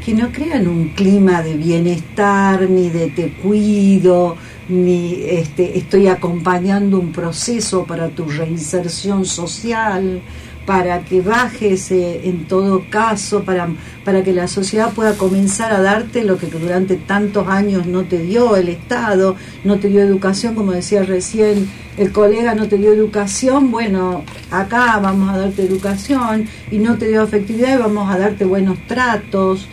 [0.04, 4.36] que no crean un clima de bienestar, ni de te cuido,
[4.68, 10.20] ni este, estoy acompañando un proceso para tu reinserción social,
[10.66, 13.68] para que bajes eh, en todo caso, para,
[14.04, 18.18] para que la sociedad pueda comenzar a darte lo que durante tantos años no te
[18.18, 22.92] dio el Estado, no te dio educación, como decía recién el colega, no te dio
[22.92, 28.18] educación, bueno, acá vamos a darte educación, y no te dio afectividad y vamos a
[28.18, 29.68] darte buenos tratos.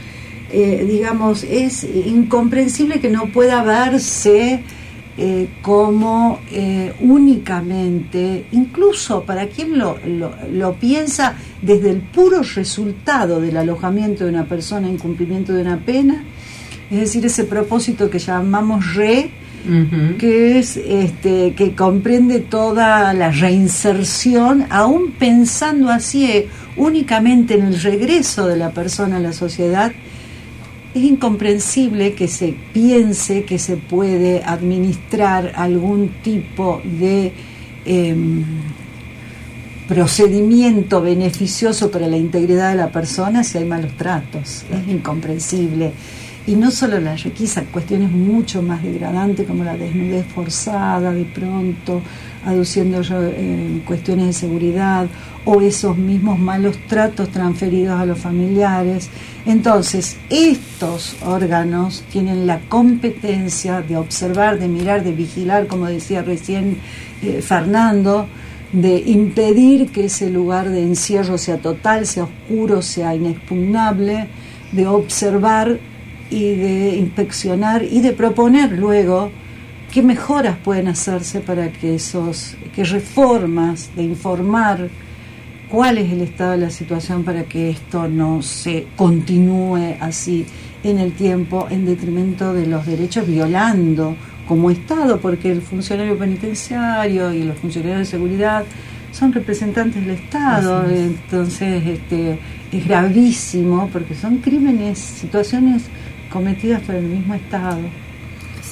[0.51, 4.63] eh, digamos, es incomprensible que no pueda verse
[5.17, 13.39] eh, como eh, únicamente, incluso para quien lo, lo, lo piensa desde el puro resultado
[13.39, 16.23] del alojamiento de una persona en cumplimiento de una pena,
[16.89, 19.31] es decir, ese propósito que llamamos re,
[20.19, 27.81] que es este que comprende toda la reinserción, aún pensando así eh, únicamente en el
[27.81, 29.93] regreso de la persona a la sociedad,
[30.93, 37.33] es incomprensible que se piense que se puede administrar algún tipo de
[37.85, 38.43] em,
[39.87, 44.65] procedimiento beneficioso para la integridad de la persona si hay malos tratos.
[44.71, 45.93] Es incomprensible.
[46.45, 52.01] Y no solo la requisa, cuestiones mucho más degradantes como la desnudez forzada de pronto,
[52.45, 55.07] aduciendo eh, cuestiones de seguridad
[55.45, 59.09] o esos mismos malos tratos transferidos a los familiares.
[59.45, 66.77] Entonces, estos órganos tienen la competencia de observar, de mirar, de vigilar, como decía recién
[67.21, 68.27] eh, Fernando,
[68.71, 74.27] de impedir que ese lugar de encierro sea total, sea oscuro, sea inexpugnable,
[74.71, 75.79] de observar
[76.29, 79.29] y de inspeccionar y de proponer luego
[79.93, 84.89] qué mejoras pueden hacerse para que esos, qué reformas, de informar
[85.69, 90.47] cuál es el estado de la situación para que esto no se continúe así
[90.83, 94.15] en el tiempo en detrimento de los derechos violando
[94.47, 98.65] como Estado, porque el funcionario penitenciario y los funcionarios de seguridad
[99.11, 102.39] son representantes del Estado, entonces este,
[102.71, 105.83] es gravísimo porque son crímenes, situaciones
[106.31, 108.02] cometidas por el mismo Estado.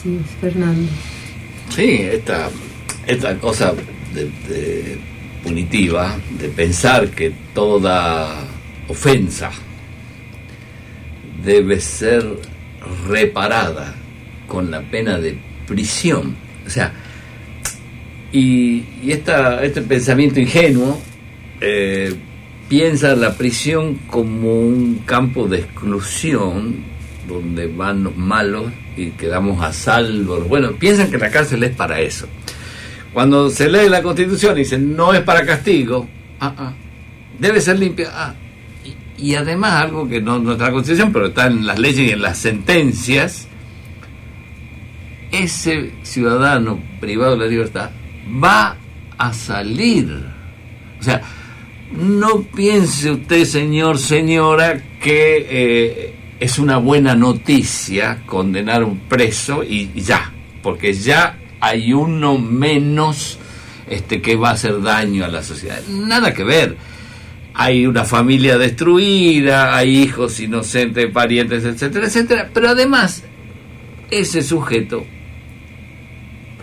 [0.01, 0.89] Sí, Fernando.
[1.69, 2.49] Sí, esta,
[3.05, 3.73] esta cosa
[5.43, 8.45] punitiva, de pensar que toda
[8.87, 9.51] ofensa
[11.43, 12.23] debe ser
[13.07, 13.95] reparada
[14.47, 15.37] con la pena de
[15.67, 16.35] prisión.
[16.65, 16.93] O sea,
[18.31, 21.01] y, y esta, este pensamiento ingenuo
[21.59, 22.13] eh,
[22.69, 26.83] piensa la prisión como un campo de exclusión
[27.27, 28.65] donde van los malos
[28.95, 30.41] y quedamos a salvo.
[30.41, 32.27] Bueno, piensan que la cárcel es para eso.
[33.13, 36.07] Cuando se lee la Constitución y dicen no es para castigo,
[36.39, 36.73] ah, ah,
[37.39, 38.09] debe ser limpia.
[38.13, 38.33] Ah,
[39.17, 42.11] y, además algo que no, no está la Constitución, pero está en las leyes y
[42.11, 43.47] en las sentencias,
[45.31, 47.91] ese ciudadano privado de la libertad
[48.43, 48.77] va
[49.17, 50.25] a salir.
[50.99, 51.21] O sea,
[51.91, 59.63] no piense usted, señor, señora, que eh, es una buena noticia condenar a un preso
[59.63, 60.33] y, ya,
[60.63, 63.37] porque ya hay uno menos
[63.87, 65.79] este, que va a hacer daño a la sociedad.
[65.87, 66.75] Nada que ver.
[67.53, 72.49] Hay una familia destruida, hay hijos inocentes, parientes, etcétera, etcétera.
[72.51, 73.23] Pero además,
[74.09, 75.05] ese sujeto,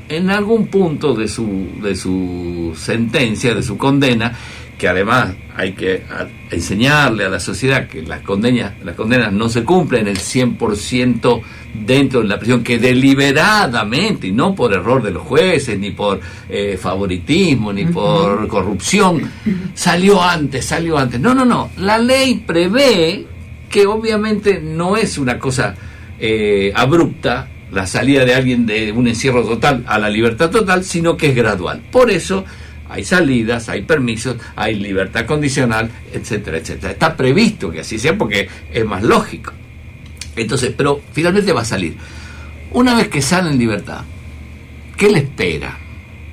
[0.09, 4.37] en algún punto de su, de su sentencia, de su condena,
[4.79, 6.05] que además hay que
[6.51, 11.43] enseñarle a la sociedad que las condenas, las condenas no se cumplen el 100%
[11.74, 16.20] dentro de la prisión, que deliberadamente, y no por error de los jueces, ni por
[16.49, 19.31] eh, favoritismo, ni por corrupción,
[19.74, 21.20] salió antes, salió antes.
[21.20, 21.70] No, no, no.
[21.79, 23.26] La ley prevé
[23.68, 25.74] que obviamente no es una cosa
[26.20, 31.16] eh, abrupta la salida de alguien de un encierro total a la libertad total, sino
[31.16, 31.83] que es gradual.
[31.91, 32.45] Por eso
[32.89, 36.93] hay salidas, hay permisos, hay libertad condicional, etcétera, etcétera.
[36.93, 39.53] Está previsto que así sea porque es más lógico.
[40.36, 41.97] Entonces, pero finalmente va a salir.
[42.72, 44.03] Una vez que sale en libertad,
[44.97, 45.78] ¿qué le espera?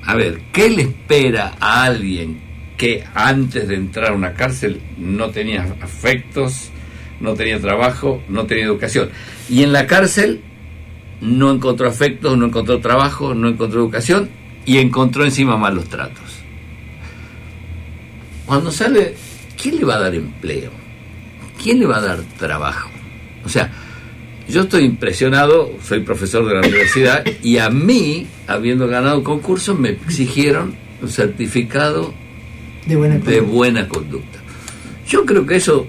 [0.04, 2.38] A ver, ¿qué le espera a alguien
[2.76, 6.70] que antes de entrar a una cárcel no tenía afectos,
[7.20, 9.10] no tenía trabajo, no tenía educación?
[9.48, 10.42] Y en la cárcel
[11.20, 14.28] no encontró afectos, no encontró trabajo, no encontró educación
[14.64, 16.25] y encontró encima malos tratos.
[18.46, 19.14] Cuando sale,
[19.60, 20.70] ¿quién le va a dar empleo?
[21.62, 22.90] ¿Quién le va a dar trabajo?
[23.44, 23.72] O sea,
[24.48, 29.90] yo estoy impresionado, soy profesor de la universidad y a mí, habiendo ganado concurso, me
[29.90, 32.14] exigieron un certificado
[32.86, 34.38] de buena, de buena conducta.
[35.08, 35.86] Yo creo que eso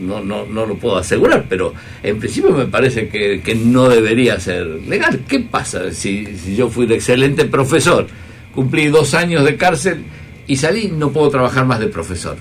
[0.00, 1.74] no, no, no lo puedo asegurar, pero
[2.04, 5.24] en principio me parece que, que no debería ser legal.
[5.26, 8.06] ¿Qué pasa si, si yo fui un excelente profesor,
[8.54, 10.04] cumplí dos años de cárcel
[10.48, 12.36] y salí, no puedo trabajar más de profesor?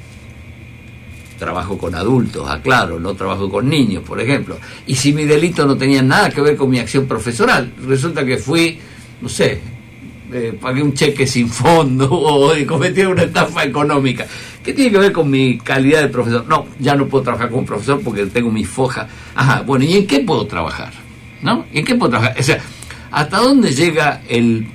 [1.37, 4.57] Trabajo con adultos, aclaro, no trabajo con niños, por ejemplo.
[4.87, 8.37] Y si mi delito no tenía nada que ver con mi acción profesoral, resulta que
[8.37, 8.79] fui,
[9.21, 9.59] no sé,
[10.31, 14.25] eh, pagué un cheque sin fondo o cometí una estafa económica.
[14.63, 16.45] ¿Qué tiene que ver con mi calidad de profesor?
[16.47, 19.07] No, ya no puedo trabajar como profesor porque tengo mi foja.
[19.35, 20.93] Ajá, bueno, ¿y en qué puedo trabajar?
[21.41, 21.65] ¿No?
[21.73, 22.37] ¿En qué puedo trabajar?
[22.39, 22.59] O sea,
[23.11, 24.65] ¿hasta dónde llega el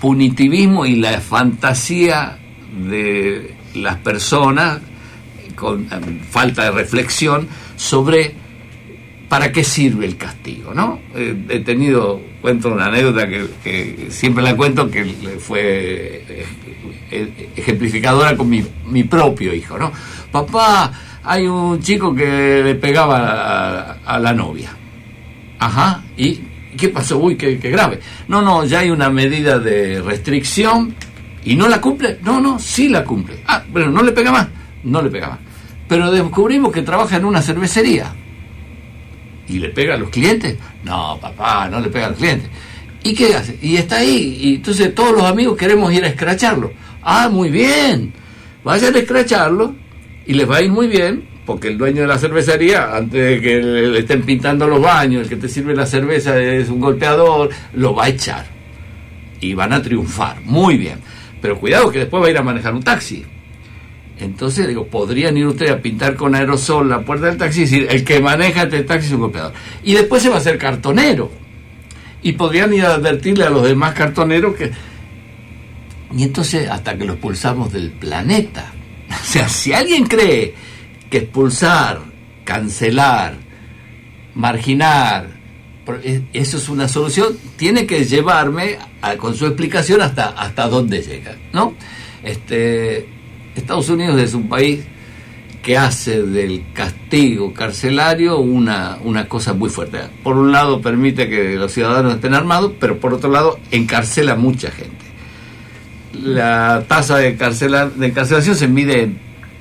[0.00, 2.39] punitivismo y la fantasía
[2.72, 4.80] de las personas
[5.56, 8.34] con eh, falta de reflexión sobre
[9.30, 10.98] para qué sirve el castigo, ¿no?
[11.14, 15.04] Eh, he tenido, cuento una anécdota que, siempre la cuento que
[15.38, 16.46] fue eh,
[17.12, 19.92] eh, ejemplificadora con mi, mi propio hijo, ¿no?
[20.32, 20.92] Papá,
[21.22, 24.76] hay un chico que le pegaba a, a la novia.
[25.60, 26.40] Ajá, ¿y
[26.76, 27.18] qué pasó?
[27.18, 28.00] Uy, qué, qué grave.
[28.26, 30.96] No, no, ya hay una medida de restricción
[31.44, 32.18] y no la cumple.
[32.22, 33.42] No, no, sí la cumple.
[33.46, 34.48] Ah, pero no le pega más.
[34.84, 35.38] No le pega más.
[35.88, 38.14] Pero descubrimos que trabaja en una cervecería.
[39.48, 40.56] ¿Y le pega a los clientes?
[40.84, 42.48] No, papá, no le pega a los clientes.
[43.02, 43.58] ¿Y qué hace?
[43.60, 44.38] Y está ahí.
[44.40, 46.72] Y entonces todos los amigos queremos ir a escracharlo.
[47.02, 48.12] Ah, muy bien.
[48.62, 49.74] Vayan a escracharlo
[50.26, 53.40] y les va a ir muy bien porque el dueño de la cervecería, antes de
[53.40, 57.50] que le estén pintando los baños, el que te sirve la cerveza es un golpeador,
[57.74, 58.46] lo va a echar.
[59.40, 60.40] Y van a triunfar.
[60.42, 61.00] Muy bien.
[61.40, 63.24] Pero cuidado que después va a ir a manejar un taxi.
[64.18, 67.86] Entonces digo, podrían ir ustedes a pintar con aerosol la puerta del taxi y decir,
[67.90, 69.52] el que maneja este taxi es un golpeador.
[69.82, 71.30] Y después se va a hacer cartonero.
[72.22, 74.70] Y podrían ir a advertirle a los demás cartoneros que...
[76.14, 78.72] Y entonces hasta que lo expulsamos del planeta.
[79.10, 80.54] O sea, si alguien cree
[81.10, 82.00] que expulsar,
[82.44, 83.34] cancelar,
[84.34, 85.39] marginar,
[86.32, 91.36] eso es una solución, tiene que llevarme a- con su explicación hasta, hasta dónde llega,
[91.52, 91.74] ¿no?
[92.22, 93.08] Este,
[93.56, 94.80] Estados Unidos es un país
[95.62, 99.98] que hace del castigo carcelario una, una cosa muy fuerte.
[100.22, 104.70] Por un lado permite que los ciudadanos estén armados, pero por otro lado encarcela mucha
[104.70, 105.04] gente.
[106.22, 109.18] La tasa de, de encarcelación se mide en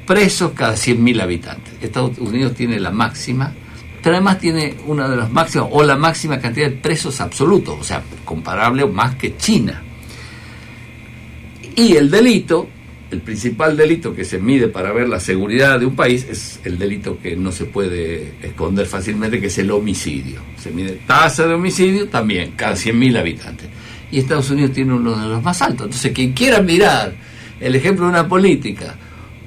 [0.08, 1.74] presos cada 100.000 habitantes.
[1.82, 3.54] Estados Unidos tiene la máxima,
[4.02, 7.84] pero además tiene una de las máximas, o la máxima cantidad de presos absolutos, o
[7.84, 9.84] sea, comparable más que China.
[11.76, 12.68] Y el delito,
[13.12, 16.78] el principal delito que se mide para ver la seguridad de un país es el
[16.78, 20.42] delito que no se puede esconder fácilmente, que es el homicidio.
[20.58, 23.68] Se mide tasa de homicidio también, cada 100.000 habitantes.
[24.12, 25.86] Y Estados Unidos tiene uno de los más altos.
[25.86, 27.14] Entonces, quien quiera mirar
[27.60, 28.96] el ejemplo de una política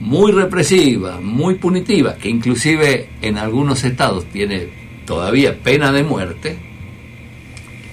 [0.01, 4.68] muy represiva, muy punitiva, que inclusive en algunos estados tiene
[5.07, 6.59] todavía pena de muerte,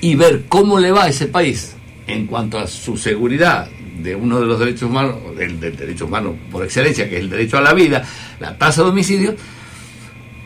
[0.02, 1.76] y ver cómo le va a ese país
[2.08, 3.70] en cuanto a su seguridad
[4.02, 7.58] de uno de los derechos humanos, del, derecho humano por excelencia, que es el derecho
[7.58, 8.04] a la vida,
[8.39, 9.36] la tasa de homicidio,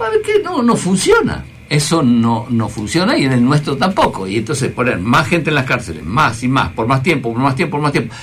[0.01, 1.45] va a ver que no, no funciona.
[1.69, 4.27] Eso no, no funciona y en el nuestro tampoco.
[4.27, 7.41] Y entonces poner más gente en las cárceles, más y más, por más tiempo, por
[7.41, 8.13] más tiempo, por más tiempo.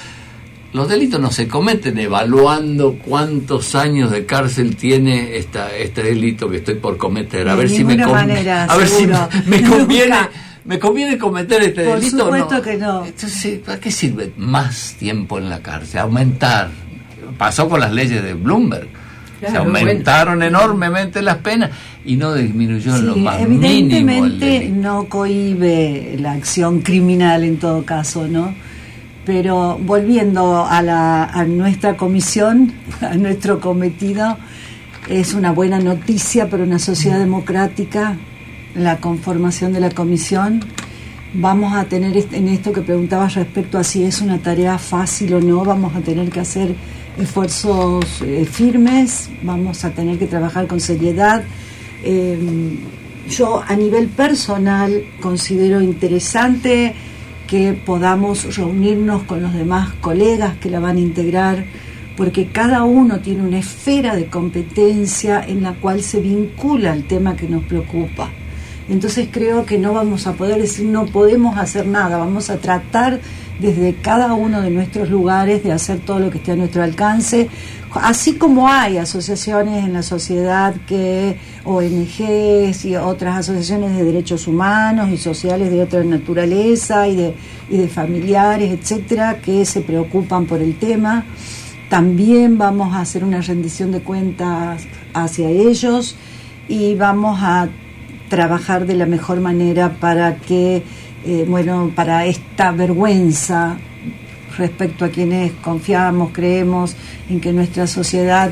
[0.72, 6.58] Los delitos no se cometen evaluando cuántos años de cárcel tiene esta, este delito que
[6.58, 7.48] estoy por cometer.
[7.48, 9.06] A De ver si me manera, a ver si
[9.46, 10.30] me, conviene Nunca.
[10.64, 12.24] me conviene cometer este Por delito.
[12.24, 12.62] supuesto no.
[12.62, 13.04] que no.
[13.04, 16.00] Entonces, ¿para qué sirve más tiempo en la cárcel?
[16.00, 16.70] Aumentar.
[17.36, 18.88] Pasó con las leyes de Bloomberg.
[19.40, 21.70] Se aumentaron enormemente las penas
[22.04, 27.42] y no disminuyó en lo Sí, más mínimo el evidentemente no cohibe la acción criminal
[27.44, 28.54] en todo caso, ¿no?
[29.32, 34.36] Pero volviendo a, la, a nuestra comisión, a nuestro cometido,
[35.08, 38.16] es una buena noticia para una sociedad democrática
[38.74, 40.58] la conformación de la comisión.
[41.32, 45.40] Vamos a tener en esto que preguntabas respecto a si es una tarea fácil o
[45.40, 46.74] no, vamos a tener que hacer
[47.16, 51.44] esfuerzos eh, firmes, vamos a tener que trabajar con seriedad.
[52.02, 52.36] Eh,
[53.28, 56.96] yo a nivel personal considero interesante
[57.50, 61.64] que podamos reunirnos con los demás colegas que la van a integrar,
[62.16, 67.34] porque cada uno tiene una esfera de competencia en la cual se vincula el tema
[67.34, 68.30] que nos preocupa.
[68.88, 73.18] Entonces creo que no vamos a poder decir no podemos hacer nada, vamos a tratar
[73.60, 77.48] desde cada uno de nuestros lugares de hacer todo lo que esté a nuestro alcance,
[77.94, 85.10] así como hay asociaciones en la sociedad que ONGs y otras asociaciones de derechos humanos
[85.10, 87.34] y sociales de otra naturaleza y de,
[87.68, 91.24] y de familiares, etcétera, que se preocupan por el tema.
[91.88, 96.16] También vamos a hacer una rendición de cuentas hacia ellos
[96.68, 97.68] y vamos a
[98.28, 100.84] trabajar de la mejor manera para que,
[101.24, 103.76] eh, bueno, para esta vergüenza
[104.56, 106.96] respecto a quienes confiamos, creemos
[107.28, 108.50] en que nuestra sociedad,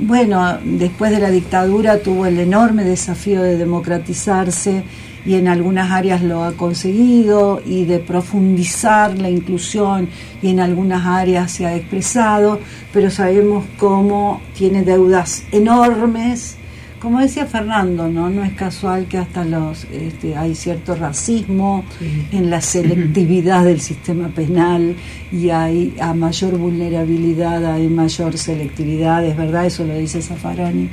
[0.00, 4.84] bueno, después de la dictadura tuvo el enorme desafío de democratizarse
[5.24, 10.08] y en algunas áreas lo ha conseguido y de profundizar la inclusión
[10.42, 12.60] y en algunas áreas se ha expresado,
[12.92, 16.56] pero sabemos cómo tiene deudas enormes.
[17.00, 21.82] Como decía Fernando, no, no es casual que hasta los este, hay cierto racismo
[22.30, 24.94] en la selectividad del sistema penal
[25.32, 30.90] y hay a mayor vulnerabilidad hay mayor selectividad, es verdad, eso lo dice Zaffarani.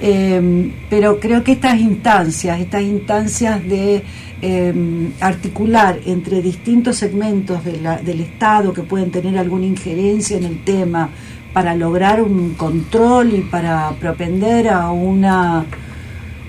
[0.00, 4.02] Eh, pero creo que estas instancias, estas instancias de
[4.42, 4.74] eh,
[5.20, 10.64] articular entre distintos segmentos de la- del Estado que pueden tener alguna injerencia en el
[10.64, 11.08] tema
[11.54, 15.64] para lograr un control y para propender a una,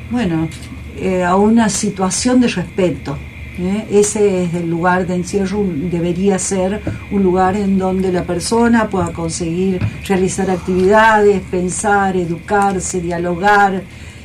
[0.09, 0.49] bueno,
[0.97, 3.15] eh, a una situación de respeto.
[3.59, 3.85] ¿eh?
[3.91, 6.81] Ese es el lugar de encierro, debería ser
[7.11, 13.83] un lugar en donde la persona pueda conseguir realizar actividades, pensar, educarse, dialogar,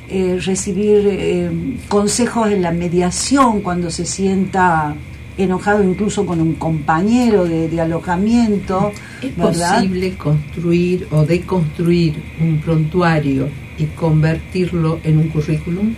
[0.08, 4.96] eh, recibir consejos en la mediación cuando se sienta
[5.42, 8.92] enojado incluso con un compañero de, de alojamiento.
[9.22, 9.76] ¿Es ¿verdad?
[9.76, 15.94] posible construir o deconstruir un prontuario y convertirlo en un currículum?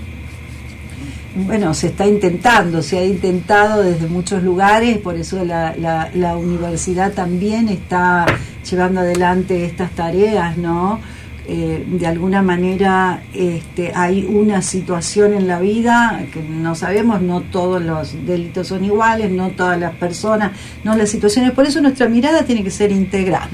[1.34, 6.36] Bueno, se está intentando, se ha intentado desde muchos lugares, por eso la, la, la
[6.36, 8.26] universidad también está
[8.68, 11.00] llevando adelante estas tareas, ¿no?
[11.44, 17.40] Eh, de alguna manera este, hay una situación en la vida que no sabemos, no
[17.40, 20.52] todos los delitos son iguales, no todas las personas,
[20.84, 23.48] no las situaciones, por eso nuestra mirada tiene que ser integral.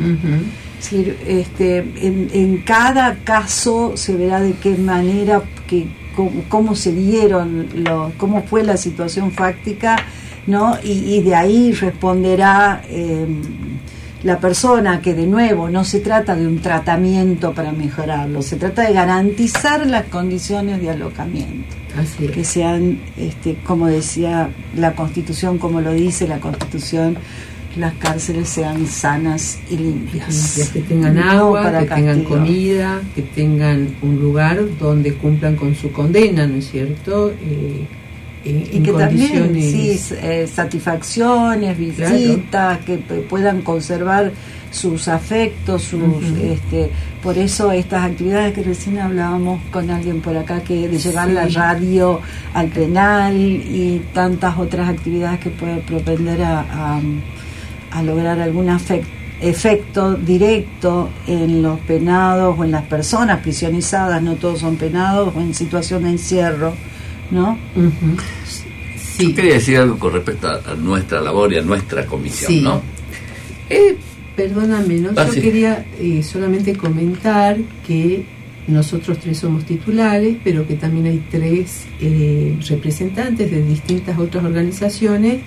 [0.78, 6.74] Es decir, este, en, en cada caso se verá de qué manera, que, cómo, cómo
[6.74, 9.96] se dieron, los, cómo fue la situación fáctica,
[10.46, 10.76] ¿no?
[10.84, 13.26] Y, y de ahí responderá eh,
[14.22, 18.82] la persona que de nuevo no se trata de un tratamiento para mejorarlo, se trata
[18.82, 22.30] de garantizar las condiciones de alojamiento Así es.
[22.32, 27.16] que sean, este, como decía la Constitución, como lo dice la Constitución,
[27.76, 30.28] las cárceles sean sanas y limpias.
[30.28, 35.54] Limpias, que tengan No agua, para que tengan comida, que tengan un lugar donde cumplan
[35.54, 37.30] con su condena, ¿no es cierto?
[37.30, 37.86] Eh,
[38.44, 44.32] Y que también, sí, eh, satisfacciones, visitas, que puedan conservar
[44.70, 46.00] sus afectos, sus,
[46.42, 46.90] este,
[47.22, 51.34] por eso estas actividades que recién hablábamos con alguien por acá, que de llevar Sí.
[51.34, 52.20] la radio
[52.54, 57.00] al penal y tantas otras actividades que pueden propender a, a-
[57.90, 58.68] a lograr algún
[59.40, 65.40] efecto directo en los penados o en las personas prisionizadas, no todos son penados, o
[65.40, 66.74] en situación de encierro,
[67.30, 67.58] ¿no?
[67.76, 68.16] Ujú.
[69.18, 72.60] Yo quería decir algo con respecto a, a nuestra labor y a nuestra comisión, Sí.
[72.60, 72.80] ¿no?
[74.36, 75.10] Perdóname, ¿no?
[75.16, 75.40] Ah, Yo sí.
[75.40, 78.22] quería eh, solamente comentar que
[78.68, 85.38] nosotros tres somos titulares, pero que también hay tres eh, representantes de distintas otras organizaciones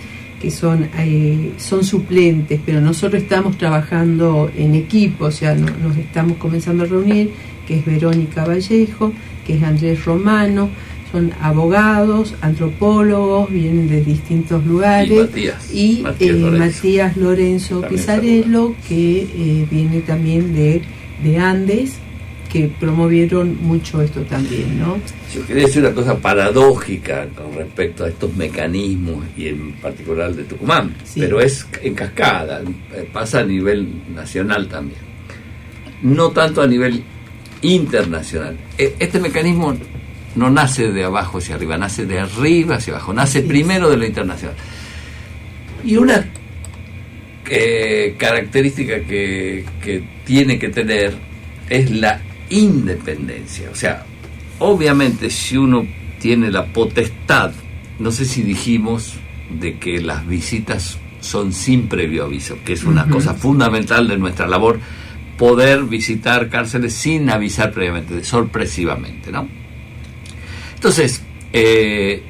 [0.41, 5.95] que son, eh, son suplentes, pero nosotros estamos trabajando en equipo, o sea, no- nos
[5.95, 7.31] estamos comenzando a reunir,
[7.65, 9.13] que es Verónica Vallejo,
[9.45, 10.69] que es Andrés Romano,
[11.11, 15.11] son abogados, antropólogos, vienen de distintos lugares.
[15.11, 16.65] Y Matías, y, Matías eh, Lorenzo.
[16.77, 20.81] Matías Lorenzo Pizarello, que eh, viene también de,
[21.23, 21.95] de Andes,
[22.51, 24.97] que promovieron mucho esto también, ¿no?
[25.33, 30.43] Yo quería decir una cosa paradójica con respecto a estos mecanismos y en particular de
[30.43, 32.61] Tucumán, pero es en cascada,
[33.13, 34.99] pasa a nivel nacional también,
[36.01, 37.03] no tanto a nivel
[37.61, 38.57] internacional.
[38.77, 39.73] E- Este mecanismo
[40.35, 44.05] no nace de abajo hacia arriba, nace de arriba hacia abajo, nace primero de lo
[44.05, 44.55] internacional.
[45.83, 46.25] Y una
[47.49, 51.13] eh, característica que, que tiene que tener
[51.69, 53.69] es la independencia.
[53.71, 54.05] O sea,
[54.59, 55.85] obviamente si uno
[56.19, 57.51] tiene la potestad,
[57.99, 59.15] no sé si dijimos
[59.59, 64.47] de que las visitas son sin previo aviso, que es una cosa fundamental de nuestra
[64.47, 64.79] labor,
[65.37, 69.47] poder visitar cárceles sin avisar previamente, sorpresivamente, ¿no?
[70.81, 71.21] Entonces,
[71.53, 72.23] eh,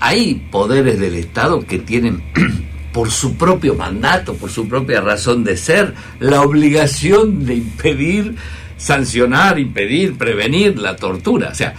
[0.00, 2.24] hay poderes del Estado que tienen
[2.92, 8.34] por su propio mandato, por su propia razón de ser, la obligación de impedir,
[8.76, 11.50] sancionar, impedir, prevenir la tortura.
[11.50, 11.74] O sea,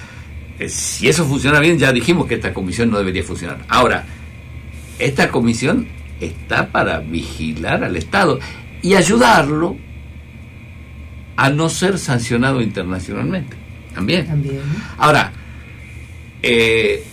[0.57, 3.65] eh, si eso funciona bien, ya dijimos que esta comisión no debería funcionar.
[3.67, 4.05] Ahora,
[4.99, 5.85] esta comisión
[6.21, 8.39] está para vigilar al Estado
[8.81, 9.75] y ayudarlo
[11.35, 13.59] a no ser sancionado internacionalmente.
[13.99, 14.27] También.
[14.27, 14.61] También.
[14.97, 15.31] Ahora,
[16.41, 17.03] eh,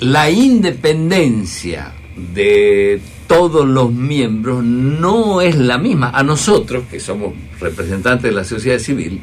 [0.00, 1.92] la independencia
[2.34, 6.10] de todos los miembros no es la misma.
[6.10, 9.20] A nosotros, que somos representantes de la sociedad civil,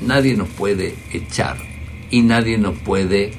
[0.00, 1.56] nadie nos puede echar
[2.10, 3.32] y nadie nos puede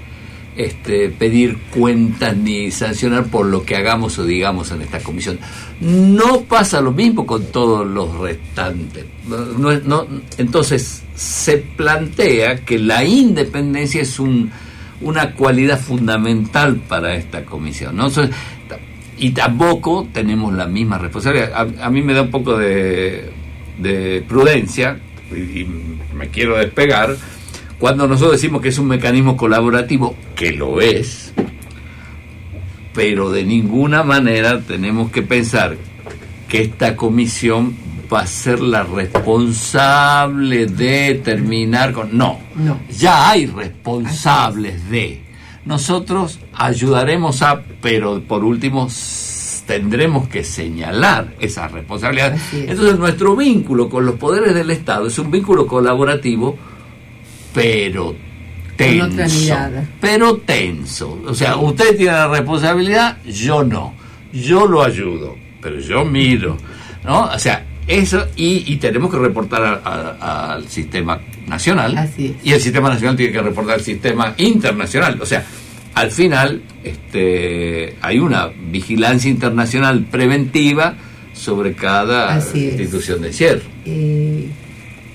[0.55, 5.39] este, pedir cuentas ni sancionar por lo que hagamos o digamos en esta comisión.
[5.79, 9.05] No pasa lo mismo con todos los restantes.
[10.37, 14.51] Entonces se plantea que la independencia es un,
[15.01, 17.97] una cualidad fundamental para esta comisión.
[19.17, 21.53] y tampoco tenemos la misma responsabilidad.
[21.53, 23.29] A, a mí me da un poco de,
[23.77, 24.99] de prudencia
[25.31, 25.65] y
[26.13, 27.15] me quiero despegar
[27.81, 31.33] cuando nosotros decimos que es un mecanismo colaborativo, que lo es,
[32.93, 35.75] pero de ninguna manera tenemos que pensar
[36.47, 37.75] que esta comisión
[38.13, 42.15] va a ser la responsable de terminar con...
[42.15, 42.79] No, No.
[42.95, 45.23] ya hay responsables de.
[45.65, 48.89] Nosotros ayudaremos a, pero por último
[49.65, 52.33] tendremos que señalar esa responsabilidad.
[52.33, 52.69] Así es.
[52.69, 56.57] Entonces nuestro vínculo con los poderes del Estado es un vínculo colaborativo,
[57.53, 58.15] pero
[58.75, 59.07] tenso.
[59.99, 61.21] Pero tenso.
[61.25, 63.93] O sea, usted tiene la responsabilidad, yo no.
[64.33, 66.57] Yo lo ayudo, pero yo miro.
[67.03, 67.25] ¿No?
[67.25, 69.81] O sea, eso, y, y tenemos que reportar a-
[70.19, 71.97] a- al sistema nacional.
[71.97, 72.45] Así es.
[72.45, 75.19] Y el sistema nacional tiene que reportar al sistema internacional.
[75.21, 75.43] O sea,
[75.95, 80.95] al final este, hay una vigilancia internacional preventiva
[81.33, 82.35] sobre cada
[82.75, 83.61] institución de cierre.
[83.85, 84.47] Eh,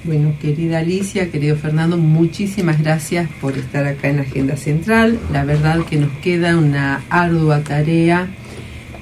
[0.07, 5.19] bueno, querida Alicia, querido Fernando, muchísimas gracias por estar acá en Agenda Central.
[5.33, 8.29] La verdad que nos queda una ardua tarea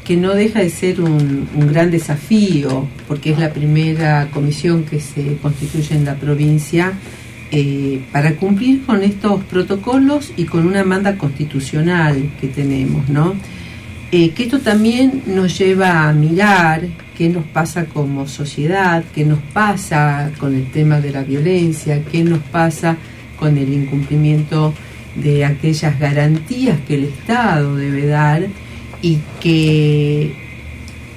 [0.05, 5.37] que no deja de ser un, gran desafío, porque es la primera comisión que se
[5.43, 6.93] constituye en la provincia
[7.51, 13.35] eh, para cumplir con estos protocolos y con una manda constitucional que tenemos, ¿no?
[14.17, 16.83] Eh, que esto también nos lleva a mirar
[17.19, 22.23] qué nos pasa como sociedad, qué nos pasa con el tema de la violencia, qué
[22.23, 22.97] nos pasa
[23.41, 24.73] con el incumplimiento
[25.17, 28.47] de aquellas garantías que el Estado debe dar
[29.03, 30.33] y que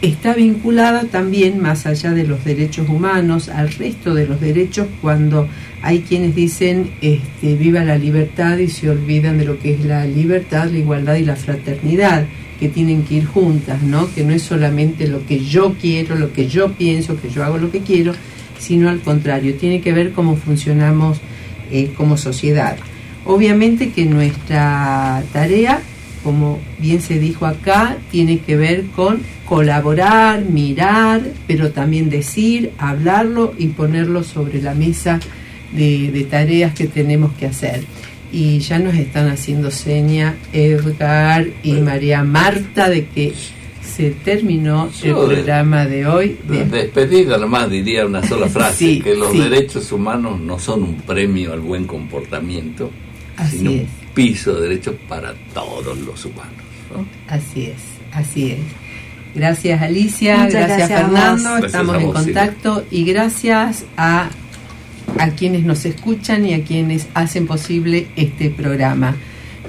[0.01, 5.47] está vinculada también, más allá de los derechos humanos, al resto de los derechos cuando
[5.83, 10.03] hay quienes dicen este, viva la libertad y se olvidan de lo que es la
[10.05, 12.25] libertad, la igualdad y la fraternidad,
[12.59, 14.13] que tienen que ir juntas, ¿no?
[14.13, 17.57] que no es solamente lo que yo quiero, lo que yo pienso, que yo hago
[17.57, 18.13] lo que quiero,
[18.59, 21.19] sino al contrario, tiene que ver cómo funcionamos
[21.71, 22.77] eh, como sociedad.
[23.25, 25.81] Obviamente que nuestra tarea
[26.27, 33.53] como bien se dijo acá, tiene que ver con colaborar, mirar, pero también decir, hablarlo
[33.57, 35.21] y ponerlo sobre la mesa
[35.71, 37.85] de, de tareas que tenemos que hacer.
[38.31, 43.33] Y ya nos están haciendo seña Edgar y María Marta de que
[43.81, 46.37] se terminó el de- programa de hoy.
[46.47, 49.39] De de- despedida nomás diría una sola frase, Sí, que los sí.
[49.39, 52.91] derechos humanos no son un premio al buen comportamiento,
[53.37, 53.81] Así sino es.
[53.81, 56.53] un piso de derechos para todos los humanos.
[56.93, 57.05] ¿no?
[57.27, 58.59] Así es, así es.
[59.35, 61.43] Gracias Alicia, gracias, Fernando.
[61.49, 64.29] Gracias estamos en contacto y gracias a,
[65.19, 69.15] a quienes nos escuchan y a quienes hacen posible este programa.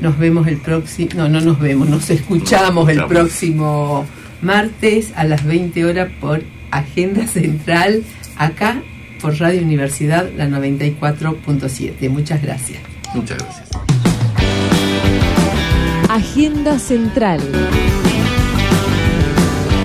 [0.00, 3.08] Nos vemos el próximo, no, no nos vemos, nos escuchamos el escuchamos.
[3.08, 4.06] próximo
[4.42, 8.02] martes a las 20 horas por Agenda Central,
[8.36, 8.82] acá
[9.20, 12.08] por Radio Universidad, la 94.7.
[12.08, 12.80] Muchas gracias.
[13.14, 13.68] Muchas gracias.
[16.08, 17.40] Agenda Central.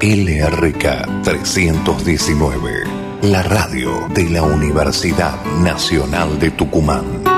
[0.00, 2.84] LRK 319,
[3.22, 7.37] la radio de la Universidad Nacional de Tucumán.